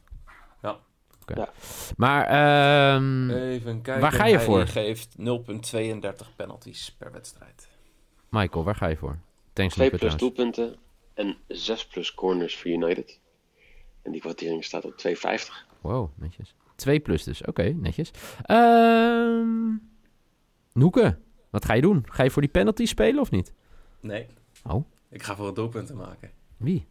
Ja. 0.61 0.77
Oké. 1.21 1.33
Ja. 1.39 1.49
Maar, 1.97 2.25
ehm, 2.25 3.29
Even 3.29 3.81
kijken. 3.81 4.01
Waar 4.01 4.11
ga 4.11 4.25
je 4.25 4.35
Hij 4.35 4.45
voor? 4.45 4.67
geeft 4.67 5.15
0,32 5.17 6.35
penalties 6.35 6.95
per 6.97 7.11
wedstrijd. 7.11 7.67
Michael, 8.29 8.63
waar 8.63 8.75
ga 8.75 8.87
je 8.87 8.97
voor? 8.97 9.17
Thanks, 9.53 9.73
2 9.73 9.89
Noeke, 9.89 10.05
plus 10.05 10.17
doelpunten 10.19 10.75
en 11.13 11.37
6 11.47 11.87
plus 11.87 12.13
corners 12.13 12.57
voor 12.57 12.71
United. 12.71 13.19
En 14.01 14.11
die 14.11 14.21
kwartering 14.21 14.63
staat 14.63 14.85
op 14.85 15.03
2,50. 15.07 15.13
Wow, 15.81 16.09
netjes. 16.15 16.55
2 16.75 16.99
plus 16.99 17.23
dus, 17.23 17.41
oké, 17.45 17.63
netjes. 17.63 18.11
Ehm 18.41 19.75
Noeke, 20.73 21.17
wat 21.49 21.65
ga 21.65 21.73
je 21.73 21.81
doen? 21.81 22.03
Ga 22.09 22.23
je 22.23 22.31
voor 22.31 22.41
die 22.41 22.51
penalty 22.51 22.85
spelen 22.85 23.21
of 23.21 23.31
niet? 23.31 23.53
Nee. 23.99 24.27
Oh. 24.63 24.85
Ik 25.09 25.23
ga 25.23 25.35
voor 25.35 25.45
het 25.45 25.55
doelpunten 25.55 25.95
maken. 25.95 26.31
Wie? 26.57 26.87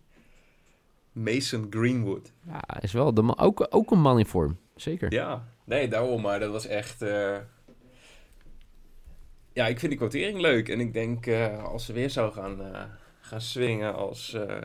Mason 1.13 1.67
Greenwood. 1.71 2.33
Ja, 2.47 2.81
is 2.81 2.93
wel 2.93 3.15
de 3.15 3.23
man, 3.23 3.39
ook, 3.39 3.67
ook 3.71 3.91
een 3.91 4.01
man 4.01 4.19
in 4.19 4.27
vorm. 4.27 4.59
Zeker. 4.77 5.13
Ja, 5.13 5.49
nee, 5.65 5.89
daarom. 5.89 6.23
Maar 6.23 6.41
dat 6.41 6.51
was 6.51 6.67
echt... 6.67 7.03
eh, 7.03 7.39
Ja, 9.55 9.67
ik 9.67 9.79
vind 9.79 9.91
die 9.91 10.01
quotering 10.01 10.41
leuk. 10.41 10.69
En 10.69 10.81
ik 10.81 10.93
denk, 10.93 11.27
eh, 11.27 11.65
als 11.65 11.85
ze 11.85 11.93
weer 11.93 12.11
zou 12.11 12.33
gaan, 12.33 12.63
eh, 12.75 12.83
gaan 13.21 13.41
swingen 13.41 13.95
als 13.95 14.33
eh, 14.35 14.57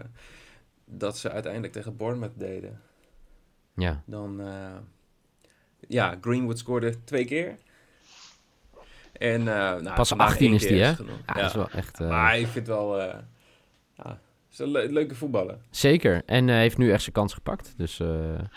dat 0.85 1.17
ze 1.17 1.31
uiteindelijk 1.31 1.73
tegen 1.73 1.95
Bournemouth 1.97 2.39
deden, 2.39 2.81
Ja. 3.75 4.03
dan... 4.05 4.41
ja, 5.87 6.17
Greenwood 6.21 6.57
scoorde 6.59 7.03
twee 7.03 7.25
keer. 7.25 7.55
En, 9.11 9.43
nou, 9.43 9.93
Pas 9.95 10.07
vandaag 10.09 10.27
18 10.29 10.45
één 10.47 10.55
is 10.55 10.61
die, 10.67 10.81
hè? 10.81 10.87
Ja, 10.89 10.95
Ja, 11.25 11.33
dat 11.33 11.45
is 11.45 11.53
wel 11.53 11.69
echt... 11.69 11.99
Maar 11.99 12.39
ik 12.39 12.47
vind 12.47 12.67
wel... 12.67 12.99
ja, 13.95 14.19
is 14.51 14.59
een 14.59 14.69
le- 14.71 14.87
leuke 14.89 15.15
voetballer. 15.15 15.57
Zeker. 15.69 16.21
En 16.25 16.47
heeft 16.49 16.77
nu 16.77 16.91
echt 16.91 17.01
zijn 17.01 17.13
kans 17.13 17.33
gepakt. 17.33 17.73
Dus, 17.77 17.99
oké. 18.01 18.49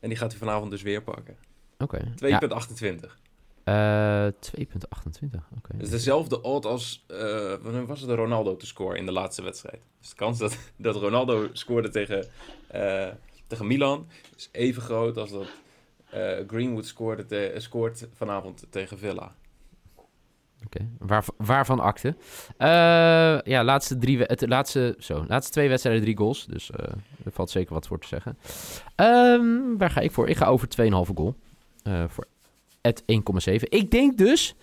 En 0.00 0.08
die 0.08 0.18
gaat 0.18 0.30
hij 0.30 0.38
vanavond 0.38 0.70
dus 0.70 0.82
weer 0.82 1.02
pakken. 1.02 1.36
2,28. 1.78 2.18
Ja, 2.28 2.40
eh, 3.64 4.26
2,28. 4.26 5.48
Oké. 5.56 5.72
Het 5.72 5.82
is 5.82 5.90
dezelfde 5.90 6.40
odd 6.42 6.66
als, 6.66 7.04
wanneer 7.62 7.86
was 7.86 8.00
het 8.00 8.10
Ronaldo 8.10 8.56
te 8.56 8.66
scoren 8.66 8.98
in 8.98 9.06
de 9.06 9.12
laatste 9.12 9.42
wedstrijd. 9.42 9.80
Dus 10.00 10.08
de 10.08 10.16
kans 10.16 10.38
dat, 10.38 10.56
dat 10.76 10.96
Ronaldo 10.96 11.48
scoorde 11.52 11.88
tegen, 11.88 12.26
eh, 12.66 13.08
tegen 13.46 13.66
Milan 13.66 14.06
is 14.36 14.48
even 14.52 14.82
groot 14.82 15.16
als 15.16 15.30
dat 15.30 15.46
eh, 16.10 16.38
Greenwood 16.46 16.86
scoorde 16.86 17.26
te- 17.26 17.54
scoort 17.56 18.08
vanavond 18.14 18.66
tegen 18.70 18.98
Villa. 18.98 19.34
Oké. 20.64 20.88
Waar, 20.98 21.24
waarvan 21.36 21.80
akte? 21.80 22.16
Eh, 22.56 22.68
ja, 23.42 23.64
laatste, 23.64 23.98
drie, 23.98 24.18
het 24.22 24.48
laatste, 24.48 24.96
zo, 24.98 25.24
laatste 25.28 25.52
twee 25.52 25.68
wedstrijden, 25.68 26.02
drie 26.02 26.16
goals. 26.16 26.46
Dus 26.46 26.70
er 26.70 27.32
valt 27.32 27.50
zeker 27.50 27.74
wat 27.74 27.86
voor 27.86 27.98
te 27.98 28.06
zeggen. 28.06 28.38
Ehm, 28.94 29.76
waar 29.78 29.90
ga 29.90 30.00
ik 30.00 30.12
voor? 30.12 30.28
Ik 30.28 30.36
ga 30.36 30.46
over 30.46 30.68
2,5 30.68 31.12
goal. 31.14 31.34
Voor 32.08 32.26
at 32.84 33.02
1,7. 33.02 33.54
Ik 33.68 33.90
denk 33.90 34.18
dus 34.18 34.54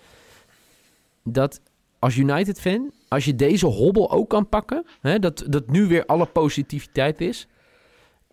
dat 1.24 1.60
als 1.98 2.16
United-fan, 2.16 2.90
als 3.08 3.24
je 3.24 3.34
deze 3.34 3.66
hobbel 3.66 4.10
ook 4.10 4.28
kan 4.28 4.48
pakken, 4.48 4.86
hè, 5.00 5.18
dat, 5.18 5.44
dat 5.48 5.70
nu 5.70 5.86
weer 5.86 6.06
alle 6.06 6.26
positiviteit 6.26 7.20
is, 7.20 7.46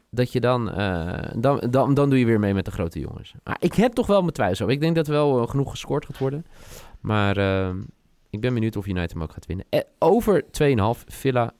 dat 0.10 0.32
je 0.32 0.40
dan, 0.40 0.72
eh, 0.72 1.32
dan, 1.36 1.60
dan, 1.70 1.94
dan 1.94 2.10
doe 2.10 2.20
je 2.20 2.26
weer 2.26 2.40
mee 2.40 2.54
met 2.54 2.66
de 2.66 2.72
grote 2.72 3.00
jongens. 3.00 3.34
Maar 3.44 3.58
ik 3.60 3.74
heb 3.74 3.94
toch 3.94 4.08
wel 4.08 4.22
mijn 4.22 4.34
twijfels. 4.34 4.72
Ik 4.72 4.82
denk 4.82 4.96
dat 4.96 5.08
wel 5.08 5.42
eh, 5.42 5.50
genoeg 5.50 5.72
gescoord 5.72 6.06
gaat 6.06 6.18
worden. 6.18 6.46
Maar 7.00 7.38
ehm, 7.38 7.78
ik 8.30 8.42
ben 8.42 8.54
benieuwd 8.54 8.76
of 8.76 8.88
United 8.88 9.14
hem 9.14 9.22
ook 9.22 9.32
gaat 9.32 9.46
winnen. 9.46 9.66
Eh, 9.70 9.80
over 10.00 10.44
2,5 10.52 11.04
Villa 11.08 11.54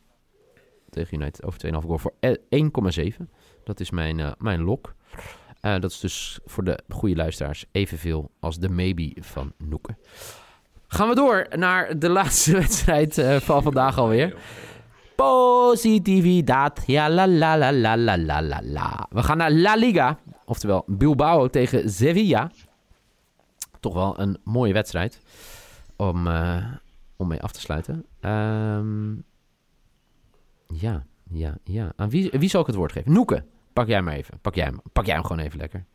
tegen 0.90 1.20
United. 1.22 1.46
Over 1.46 1.60
2,5 1.60 1.86
goal 1.86 1.98
voor 1.98 2.14
eh, 2.20 2.34
1,7. 2.50 3.30
Dat 3.64 3.80
is 3.80 3.92
mijn, 3.92 4.20
eh, 4.20 4.32
mijn 4.38 4.62
lok. 4.62 4.96
Eh, 5.62 5.80
dat 5.80 5.92
is 5.92 6.00
dus 6.00 6.40
voor 6.46 6.64
de 6.64 6.80
goede 6.90 7.16
luisteraars 7.16 7.66
evenveel 7.72 8.32
als 8.40 8.60
de 8.60 8.70
maybe 8.70 9.16
van 9.20 9.54
Noeken. 9.58 9.98
Gaan 10.88 11.10
we 11.10 11.16
door 11.16 11.48
naar 11.56 12.00
de 12.00 12.10
laatste 12.20 12.52
wedstrijd 12.52 13.18
eh, 13.18 13.36
van 13.36 13.64
vandaag 13.64 13.98
alweer. 13.98 14.36
Positiviteit. 15.16 16.84
Ja, 16.86 17.10
la 17.10 17.28
la 17.28 17.58
la 17.58 17.72
la 17.72 17.98
la 17.98 18.42
la 18.42 18.62
la. 18.64 19.08
We 19.10 19.24
gaan 19.24 19.38
naar 19.38 19.52
La 19.52 19.76
Liga. 19.76 20.20
Oftewel 20.46 20.84
Bilbao 20.88 21.48
tegen 21.48 21.90
Sevilla. 21.90 22.52
Toch 23.80 23.94
wel 23.94 24.20
een 24.20 24.38
mooie 24.44 24.74
wedstrijd. 24.74 25.22
Om, 25.96 26.28
eh, 26.28 26.66
om 27.18 27.28
mee 27.28 27.42
af 27.42 27.52
te 27.52 27.60
sluiten. 27.60 28.06
Ehm, 28.20 29.12
ja, 30.68 31.06
ja, 31.30 31.58
ja. 31.64 31.94
Aan 31.96 32.10
wie, 32.10 32.30
wie 32.32 32.50
zal 32.50 32.62
ik 32.62 32.68
het 32.68 32.76
woord 32.76 32.92
geven? 32.92 33.12
Noeke. 33.12 33.44
Pak 33.74 33.88
jij 33.88 34.02
maar 34.02 34.14
even. 34.14 34.40
Pak 34.42 34.56
jij 34.56 34.66
hem, 34.66 34.80
pak 34.94 35.06
jij 35.06 35.16
hem 35.16 35.24
gewoon 35.24 35.46
even 35.46 35.60
lekker. 35.60 35.86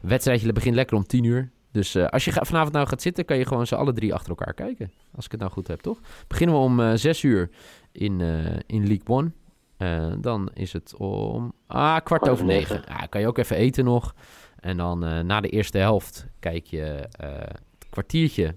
Wedstrijdje 0.00 0.52
begint 0.52 0.74
lekker 0.74 0.96
om 0.96 1.06
10 1.06 1.24
uur. 1.24 1.50
Dus 1.74 1.94
eh, 1.94 2.06
als 2.06 2.24
je 2.24 2.32
vanavond 2.32 2.72
nou 2.72 2.86
gaat 2.86 3.02
zitten, 3.02 3.24
kan 3.24 3.36
je 3.36 3.46
gewoon 3.46 3.66
ze 3.66 3.76
alle 3.76 3.92
drie 3.92 4.14
achter 4.14 4.28
elkaar 4.28 4.54
kijken. 4.54 4.92
Als 5.14 5.24
ik 5.24 5.30
het 5.30 5.40
nou 5.40 5.52
goed 5.52 5.68
heb, 5.68 5.80
toch? 5.80 6.00
Beginnen 6.28 6.56
we 6.56 6.62
om 6.62 6.80
eh 6.80 6.92
6 6.94 7.22
uur 7.22 7.50
in, 7.92 8.20
eh, 8.20 8.58
in 8.66 8.86
League 8.86 9.06
One. 9.06 9.32
Dan 10.20 10.50
is 10.54 10.72
het 10.72 10.96
om 10.96 11.52
ah, 11.66 11.96
kwart 12.04 12.28
over 12.28 12.44
negen. 12.44 12.82
Ja, 12.88 13.06
kan 13.06 13.20
je 13.20 13.26
ook 13.26 13.38
even 13.38 13.56
eten 13.56 13.84
nog. 13.84 14.14
En 14.60 14.76
dan 14.76 15.26
na 15.26 15.40
de 15.40 15.48
eerste 15.48 15.78
helft 15.78 16.26
kijk 16.38 16.66
je 16.66 17.08
het 17.16 17.88
kwartiertje 17.90 18.56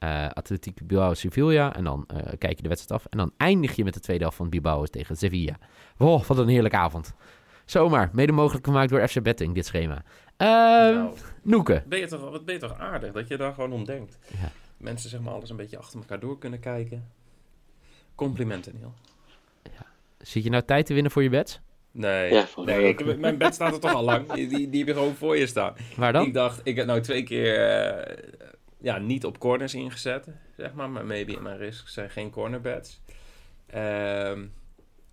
eh 0.00 0.28
Atletico 0.28 0.84
Bilbao 0.86 1.14
Sevilla. 1.14 1.74
En 1.76 1.84
dan 1.84 2.04
eh, 2.06 2.16
kijk 2.38 2.56
je 2.56 2.62
de 2.62 2.68
wedstrijd 2.68 3.00
af. 3.00 3.06
En 3.10 3.18
dan 3.18 3.32
eindig 3.36 3.76
je 3.76 3.84
met 3.84 3.94
de 3.94 4.00
tweede 4.00 4.22
helft 4.22 4.36
van 4.38 4.48
Bilbao 4.48 4.84
tegen 4.86 5.16
Sevilla. 5.16 5.56
Oh, 5.98 6.24
wat 6.24 6.38
een 6.38 6.48
heerlijke 6.48 6.76
avond. 6.76 7.14
Zomaar, 7.64 8.10
mede 8.12 8.32
mogelijk 8.32 8.64
gemaakt 8.66 8.90
door 8.90 9.08
FC 9.08 9.22
Betting, 9.22 9.54
dit 9.54 9.66
schema. 9.66 10.02
Ehm 10.36 10.94
Nou, 10.94 11.14
Noeke. 11.42 11.82
ben 11.86 11.98
je 11.98 12.06
toch, 12.06 12.30
wat 12.30 12.44
ben 12.44 12.54
je 12.54 12.60
toch 12.60 12.78
aardig 12.78 13.12
dat 13.12 13.28
je 13.28 13.36
daar 13.36 13.52
gewoon 13.54 13.72
om 13.72 13.84
denkt. 13.84 14.18
Ja. 14.40 14.50
Mensen 14.76 15.10
zeg 15.10 15.20
maar 15.20 15.32
alles 15.32 15.50
een 15.50 15.56
beetje 15.56 15.78
achter 15.78 15.98
elkaar 15.98 16.20
door 16.20 16.38
kunnen 16.38 16.60
kijken. 16.60 17.08
Complimenten, 18.14 18.72
Neil. 18.74 18.94
Zit 20.18 20.42
je 20.44 20.50
nou 20.50 20.62
tijd 20.62 20.86
te 20.86 20.94
winnen 20.94 21.12
voor 21.12 21.22
je 21.22 21.28
bets? 21.30 21.60
Nee, 21.92 22.32
Ja, 22.32 22.46
nee 22.56 22.64
mij 22.64 22.88
ik, 22.88 23.18
mijn 23.18 23.38
bed 23.38 23.54
staat 23.54 23.72
er 23.72 23.80
toch 23.80 23.94
al 23.94 24.04
lang. 24.04 24.30
Die, 24.32 24.48
die, 24.48 24.68
die 24.70 24.78
heb 24.78 24.88
je 24.88 24.94
gewoon 24.94 25.14
voor 25.14 25.36
je 25.36 25.46
staan. 25.46 25.74
Waar 25.96 26.08
Ik 26.08 26.14
dan? 26.14 26.32
dacht, 26.32 26.60
ik 26.64 26.76
heb 26.76 26.86
nou 26.86 27.00
twee 27.00 27.22
keer 27.22 27.68
eh, 27.68 28.16
ja, 28.82 28.98
niet 28.98 29.24
op 29.24 29.38
corners 29.38 29.74
ingezet, 29.74 30.26
zeg 30.56 30.72
maar. 30.72 30.90
Maar 30.90 31.06
maybe 31.06 31.32
in 31.32 31.42
mijn 31.42 31.56
risk 31.58 31.88
zijn 31.88 32.10
geen 32.10 32.30
cornerbeds. 32.30 33.00
Ehm 33.66 34.46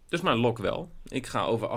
dus 0.09 0.21
mijn 0.21 0.37
lok 0.37 0.57
wel. 0.57 0.91
Ik 1.03 1.25
ga 1.27 1.43
over 1.43 1.67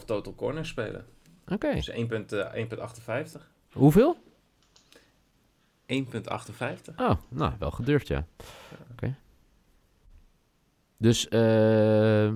8,5 0.00 0.04
total 0.04 0.34
corners 0.34 0.68
spelen. 0.68 1.06
Oké. 1.48 1.72
Dus 1.74 1.90
1,58. 1.90 3.42
Hoeveel? 3.72 4.16
1,58. 5.86 6.94
Oh, 6.96 7.12
nou, 7.28 7.52
wel 7.58 7.70
gedurfd, 7.70 8.06
ja. 8.08 8.26
Oké. 8.92 9.14
Dus 10.96 11.28
eh 11.28 12.32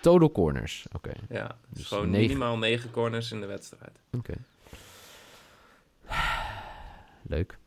total 0.00 0.32
corners. 0.32 0.86
Oké. 0.92 1.12
Ja, 1.28 1.46
dus 1.68 1.78
Dus 1.78 1.86
gewoon 1.86 2.10
negen- 2.10 2.26
minimaal 2.26 2.58
9 2.58 2.90
corners 2.90 3.32
in 3.32 3.40
de 3.40 3.46
wedstrijd. 3.46 3.98
Oké. 4.12 4.34
Leuk. 7.22 7.58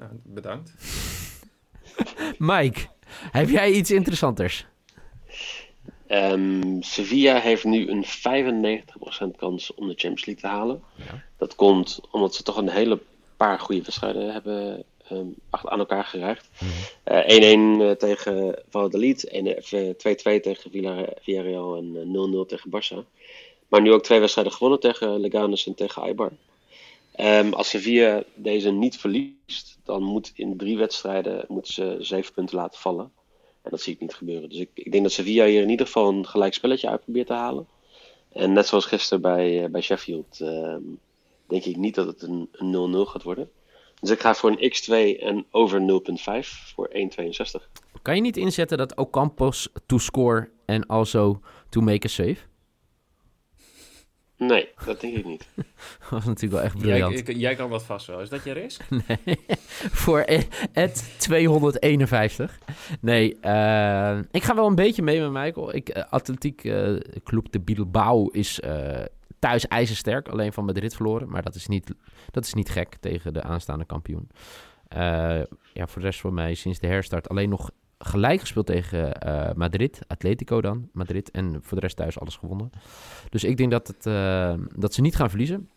Nou, 0.00 0.12
bedankt. 0.24 0.72
Mike, 2.38 2.80
heb 3.30 3.48
jij 3.48 3.70
iets 3.70 3.90
interessanters? 3.90 4.66
Ehm, 6.06 6.80
Sevilla 6.80 7.40
heeft 7.40 7.64
nu 7.64 7.88
een 7.90 8.04
95% 8.04 9.36
kans 9.36 9.74
om 9.74 9.88
de 9.88 9.94
Champions 9.96 10.24
League 10.26 10.42
te 10.42 10.46
halen. 10.46 10.82
Ja. 10.94 11.22
Dat 11.38 11.54
komt 11.54 12.00
omdat 12.10 12.34
ze 12.34 12.42
toch 12.42 12.56
een 12.56 12.68
hele 12.68 12.98
paar 13.36 13.58
goede 13.58 13.82
wedstrijden 13.82 14.32
hebben 14.32 14.84
ehm, 15.08 15.26
ach- 15.50 15.66
aan 15.66 15.78
elkaar 15.78 16.04
geraakt. 16.04 16.48
Eh, 17.02 17.18
1-1 17.18 17.80
eh, 17.80 17.90
tegen 17.90 18.54
Valladolid, 18.68 19.24
en, 19.24 19.46
eh, 19.46 19.94
2-2 19.96 20.40
tegen 20.40 20.70
Villar- 20.70 21.12
Villarreal 21.20 21.76
en 21.76 21.96
eh, 21.96 22.02
0-0 22.06 22.46
tegen 22.46 22.70
Barça. 22.70 23.06
Maar 23.68 23.80
nu 23.80 23.92
ook 23.92 24.02
twee 24.02 24.20
wedstrijden 24.20 24.52
gewonnen 24.52 24.80
tegen 24.80 25.20
Leganes 25.20 25.66
en 25.66 25.74
tegen 25.74 26.02
Eibar. 26.02 26.32
Ehm, 27.12 27.52
als 27.52 27.68
Sevilla 27.68 28.22
deze 28.34 28.70
niet 28.70 28.98
verliest, 28.98 29.78
dan 29.90 30.02
moet 30.02 30.32
in 30.34 30.56
drie 30.56 30.78
wedstrijden 30.78 31.44
moeten 31.48 31.72
ze 31.72 31.96
zeven 31.98 32.32
punten 32.32 32.56
laten 32.56 32.80
vallen. 32.80 33.12
En 33.62 33.70
dat 33.70 33.80
zie 33.80 33.94
ik 33.94 34.00
niet 34.00 34.14
gebeuren. 34.14 34.48
Dus 34.48 34.58
ik, 34.58 34.70
ik 34.74 34.92
denk 34.92 35.02
dat 35.02 35.12
Sevilla 35.12 35.44
hier 35.44 35.62
in 35.62 35.68
ieder 35.68 35.86
geval 35.86 36.08
een 36.08 36.26
gelijk 36.26 36.54
spelletje 36.54 36.88
uit 36.88 37.02
probeert 37.02 37.26
te 37.26 37.32
halen. 37.32 37.66
En 38.32 38.52
net 38.52 38.66
zoals 38.66 38.86
gisteren 38.86 39.22
bij, 39.22 39.64
eh, 39.64 39.70
bij 39.70 39.80
Sheffield, 39.80 40.40
ehm, 40.40 40.82
denk 41.46 41.64
ik 41.64 41.76
niet 41.76 41.94
dat 41.94 42.06
het 42.06 42.22
een, 42.22 42.48
een 42.52 42.70
0-0 42.70 43.06
gaat 43.06 43.22
worden. 43.22 43.50
Dus 44.00 44.10
ik 44.10 44.20
ga 44.20 44.34
voor 44.34 44.50
een 44.50 44.72
x2 44.72 45.18
en 45.20 45.46
over 45.50 45.80
0.5 45.80 46.72
voor 46.74 46.88
1,62. 46.92 47.68
Kan 48.02 48.14
je 48.14 48.20
niet 48.20 48.36
inzetten 48.36 48.78
dat 48.78 48.96
Ocampos 48.96 49.68
to 49.86 49.98
score 49.98 50.48
en 50.64 50.86
also 50.86 51.40
to 51.68 51.80
make 51.80 52.06
a 52.06 52.10
save? 52.10 52.49
Nee, 54.48 54.68
dat 54.84 55.00
denk 55.00 55.16
ik 55.16 55.24
niet. 55.24 55.48
Dat 56.00 56.08
was 56.10 56.24
natuurlijk 56.24 56.52
wel 56.52 56.62
echt 56.62 56.72
Jij, 56.80 56.82
briljant. 56.98 57.28
ik- 57.28 57.36
jij 57.36 57.54
kan 57.54 57.70
dat 57.70 57.82
vast 57.82 58.06
wel. 58.06 58.20
Is 58.20 58.28
dat 58.28 58.44
je 58.44 58.52
risk? 58.52 58.82
voor 60.02 60.24
het 60.72 61.14
251. 61.18 62.58
Nee, 63.00 63.36
eh, 63.40 64.18
ik 64.30 64.42
ga 64.42 64.54
wel 64.54 64.66
een 64.66 64.74
beetje 64.74 65.02
mee 65.02 65.20
met 65.20 65.30
Michael. 65.44 65.74
Ik, 65.74 65.88
eh, 65.88 66.04
Atletiek 66.10 66.64
eh 66.64 66.94
Club 67.24 67.52
de 67.52 67.60
Bilbao 67.60 68.26
is 68.26 68.60
eh, 68.60 69.04
thuis 69.38 69.66
ijzersterk. 69.68 70.28
Alleen 70.28 70.52
van 70.52 70.64
Madrid 70.64 70.94
verloren. 70.94 71.28
Maar 71.30 71.42
dat 71.42 71.54
is 71.54 71.66
niet, 71.66 71.94
dat 72.30 72.44
is 72.44 72.54
niet 72.54 72.70
gek 72.70 72.96
tegen 73.00 73.32
de 73.32 73.42
aanstaande 73.42 73.84
kampioen. 73.84 74.28
Eh, 74.88 75.00
ja, 75.72 75.86
voor 75.86 76.00
de 76.00 76.06
rest 76.06 76.20
van 76.20 76.34
mij 76.34 76.54
sinds 76.54 76.78
de 76.78 76.86
herstart 76.86 77.28
alleen 77.28 77.48
nog 77.48 77.70
gelijk 78.02 78.40
gespeeld 78.40 78.66
tegen 78.66 79.20
eh, 79.20 79.52
Madrid. 79.54 80.00
Atletico 80.06 80.60
dan, 80.60 80.88
Madrid. 80.92 81.30
En 81.30 81.58
voor 81.62 81.76
de 81.76 81.82
rest 81.82 81.96
thuis 81.96 82.20
alles 82.20 82.36
gewonnen. 82.36 82.70
Dus 83.28 83.44
ik 83.44 83.56
denk 83.56 83.70
dat, 83.70 83.86
het, 83.86 84.06
eh, 84.06 84.54
dat 84.76 84.94
ze 84.94 85.00
niet 85.00 85.16
gaan 85.16 85.28
verliezen. 85.30 85.70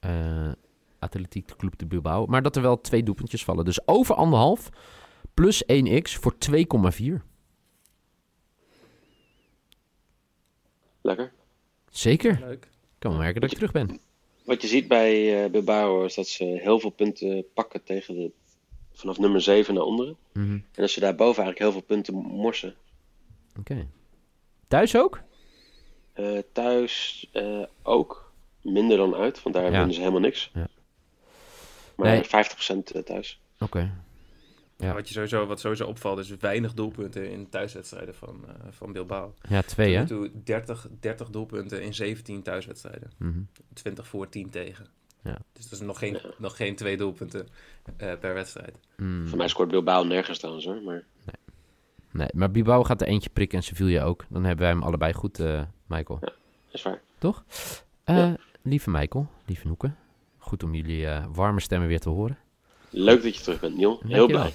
Eh 0.00 0.52
Atletiek 0.98 1.56
Club 1.56 1.78
de 1.78 1.86
Bilbao. 1.86 2.26
Maar 2.26 2.42
dat 2.42 2.56
er 2.56 2.62
wel 2.62 2.80
twee 2.80 3.02
doelpuntjes 3.02 3.44
vallen. 3.44 3.64
Dus 3.64 3.88
over 3.88 4.14
anderhalf 4.14 4.68
plus 5.34 5.62
1x 5.66 6.12
voor 6.12 6.34
2,4. 6.38 7.22
Lekker. 11.00 11.32
Zeker. 11.90 12.38
Leuk. 12.40 12.64
Ik 12.64 12.98
kan 12.98 13.10
wel 13.10 13.20
merken 13.20 13.40
dat 13.40 13.50
ik 13.50 13.56
terug 13.56 13.72
ben. 13.72 14.00
Wat 14.44 14.62
je 14.62 14.68
ziet 14.68 14.88
bij 14.88 15.44
eh 15.44 15.50
Bilbao 15.50 16.04
is 16.04 16.14
dat 16.14 16.28
ze 16.28 16.44
heel 16.44 16.80
veel 16.80 16.90
punten 16.90 17.44
pakken 17.54 17.84
tegen 17.84 18.14
de, 18.14 18.32
vanaf 18.96 19.18
nummer 19.18 19.40
7 19.40 19.74
naar 19.74 19.82
onderen. 19.82 20.16
Mhm. 20.32 20.50
En 20.52 20.64
dat 20.72 20.90
ze 20.90 21.00
daarboven 21.00 21.42
eigenlijk 21.42 21.58
heel 21.58 21.72
veel 21.72 21.96
punten 21.96 22.14
morsen. 22.14 22.74
Oké. 23.58 23.86
Thuis 24.68 24.96
ook? 24.96 25.20
Eh, 26.12 26.38
thuis 26.52 27.26
eh, 27.32 27.62
ook. 27.82 28.32
Minder 28.62 28.96
dan 28.96 29.14
uit, 29.14 29.42
want 29.42 29.54
daar 29.54 29.64
Ja. 29.64 29.70
winnen 29.70 29.92
ze 29.94 30.00
helemaal 30.00 30.20
niks. 30.20 30.50
Ja. 30.54 30.68
Maar 31.96 32.06
Nee. 32.10 32.24
50% 32.24 33.04
thuis. 33.04 33.40
Oké. 33.60 33.92
Ja. 34.78 34.94
Wat, 34.94 35.08
je 35.08 35.14
sowieso, 35.14 35.46
wat 35.46 35.60
sowieso 35.60 35.86
opvalt 35.86 36.18
is 36.18 36.28
weinig 36.36 36.74
doelpunten 36.74 37.30
in 37.30 37.48
thuiswedstrijden 37.48 38.14
van, 38.14 38.44
eh, 38.48 38.54
van 38.70 38.92
Bilbao. 38.92 39.34
Ja, 39.48 39.62
twee 39.62 39.94
hè? 39.96 40.06
Tot 40.06 40.18
nu 40.20 40.28
toe 40.30 40.42
30, 40.44 40.88
30 41.00 41.30
doelpunten 41.30 41.82
in 41.82 41.94
17 41.94 42.42
thuiswedstrijden. 42.42 43.10
Mhm. 43.18 43.40
20 43.74 44.06
voor 44.08 44.28
10 44.28 44.50
tegen. 44.50 44.86
Ja. 45.26 45.38
Dus 45.52 45.68
dat 45.68 45.80
is 45.80 45.86
nog 45.86 45.98
geen, 45.98 46.18
nog 46.38 46.56
geen 46.56 46.76
twee 46.76 46.96
doelpunten 46.96 47.48
eh, 47.96 48.12
per 48.20 48.34
wedstrijd. 48.34 48.74
Mm. 48.96 49.26
Voor 49.28 49.38
mij 49.38 49.48
scoort 49.48 49.68
Bilbao 49.68 50.04
nergens 50.04 50.38
trouwens 50.38 50.64
hoor. 50.66 50.82
Maar 50.82 51.04
Nee, 52.16 52.28
maar 52.34 52.50
Bilbao 52.50 52.84
gaat 52.84 53.00
er 53.00 53.06
eentje 53.06 53.30
prikken 53.30 53.58
en 53.58 53.64
Sevilla 53.64 54.02
ook. 54.02 54.24
Dan 54.28 54.44
hebben 54.44 54.64
wij 54.64 54.74
hem 54.74 54.82
allebei 54.82 55.12
goed, 55.12 55.40
eh, 55.40 55.62
Michael. 55.86 56.18
dat 56.20 56.32
is 56.70 56.82
waar. 56.82 57.00
Eh, 58.04 58.16
Ja. 58.16 58.36
Lieve 58.62 58.90
Michael, 58.90 59.28
lieve 59.46 59.66
Noeke. 59.66 59.90
Goed 60.38 60.62
om 60.62 60.74
jullie 60.74 61.06
eh, 61.06 61.24
warme 61.32 61.60
stemmen 61.60 61.88
weer 61.88 62.00
te 62.00 62.08
horen. 62.08 62.38
Leuk 62.90 63.22
dat 63.22 63.36
je 63.36 63.42
terug 63.42 63.60
bent, 63.60 63.76
Niel. 63.76 64.00
Heel 64.06 64.26
blij. 64.26 64.52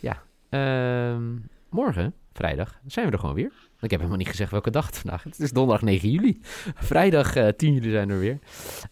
Ja. 0.00 0.22
Ehm, 0.48 1.36
morgen, 1.68 2.14
vrijdag, 2.32 2.78
zijn 2.86 3.06
we 3.06 3.12
er 3.12 3.18
gewoon 3.18 3.34
weer. 3.34 3.52
Ik 3.80 3.90
heb 3.90 4.00
helemaal 4.00 4.18
niet 4.18 4.28
gezegd 4.28 4.50
welke 4.50 4.70
dag 4.70 4.86
het 4.86 4.98
vandaag. 4.98 5.22
Het 5.22 5.40
is 5.40 5.52
donderdag 5.52 5.84
9 5.84 6.10
juli. 6.10 6.38
Vrijdag 6.74 7.36
eh 7.36 7.48
10 7.48 7.72
juli 7.72 7.90
zijn 7.90 8.10
er 8.10 8.18
weer. 8.18 8.38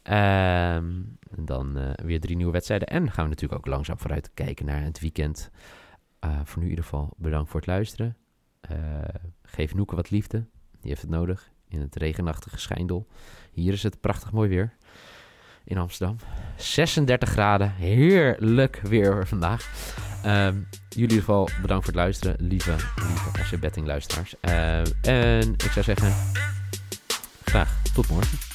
Ehm, 0.03 1.03
dan 1.37 1.79
eh, 1.79 2.05
weer 2.05 2.20
drie 2.20 2.37
nieuwe 2.37 2.53
wedstrijden. 2.53 2.88
En 2.88 3.11
gaan 3.11 3.25
we 3.25 3.31
natuurlijk 3.31 3.61
ook 3.61 3.66
langzaam 3.66 3.99
vooruit 3.99 4.31
kijken 4.35 4.66
naar 4.66 4.83
het 4.83 5.01
weekend. 5.01 5.51
Eh, 6.18 6.40
voor 6.44 6.59
nu 6.59 6.64
in 6.64 6.70
ieder 6.70 6.85
geval 6.85 7.14
bedankt 7.16 7.51
voor 7.51 7.61
het 7.61 7.68
luisteren. 7.68 8.16
Eh, 8.61 8.79
geef 9.42 9.75
Noeke 9.75 9.97
wat 9.97 10.11
liefde. 10.11 10.47
Die 10.81 10.90
heeft 10.90 11.01
het 11.01 11.11
nodig 11.11 11.53
in 11.68 11.81
het 11.81 11.97
regenachtige 11.97 12.59
Schijndel. 12.59 13.07
Hier 13.53 13.73
is 13.73 13.83
het 13.83 14.01
prachtig 14.01 14.33
mooi 14.33 14.49
weer 14.49 14.77
in 15.64 15.79
Amsterdam. 15.79 16.16
36 16.57 17.29
graden. 17.29 17.72
Heerlijk 17.77 18.81
weer 18.83 19.27
vandaag. 19.27 19.70
Ehm, 20.22 20.55
jullie 20.55 20.64
in 20.88 21.00
ieder 21.00 21.18
geval 21.18 21.48
bedankt 21.61 21.85
voor 21.85 21.92
het 21.92 22.03
luisteren, 22.03 22.37
lieve, 22.38 22.74
lieve 22.96 23.44
FC 23.44 23.61
Betting 23.61 23.87
luisteraars. 23.87 24.35
Eh, 24.40 24.79
en 25.40 25.53
ik 25.53 25.70
zou 25.72 25.85
zeggen, 25.85 26.12
graag 27.44 27.83
tot 27.94 28.09
morgen. 28.09 28.54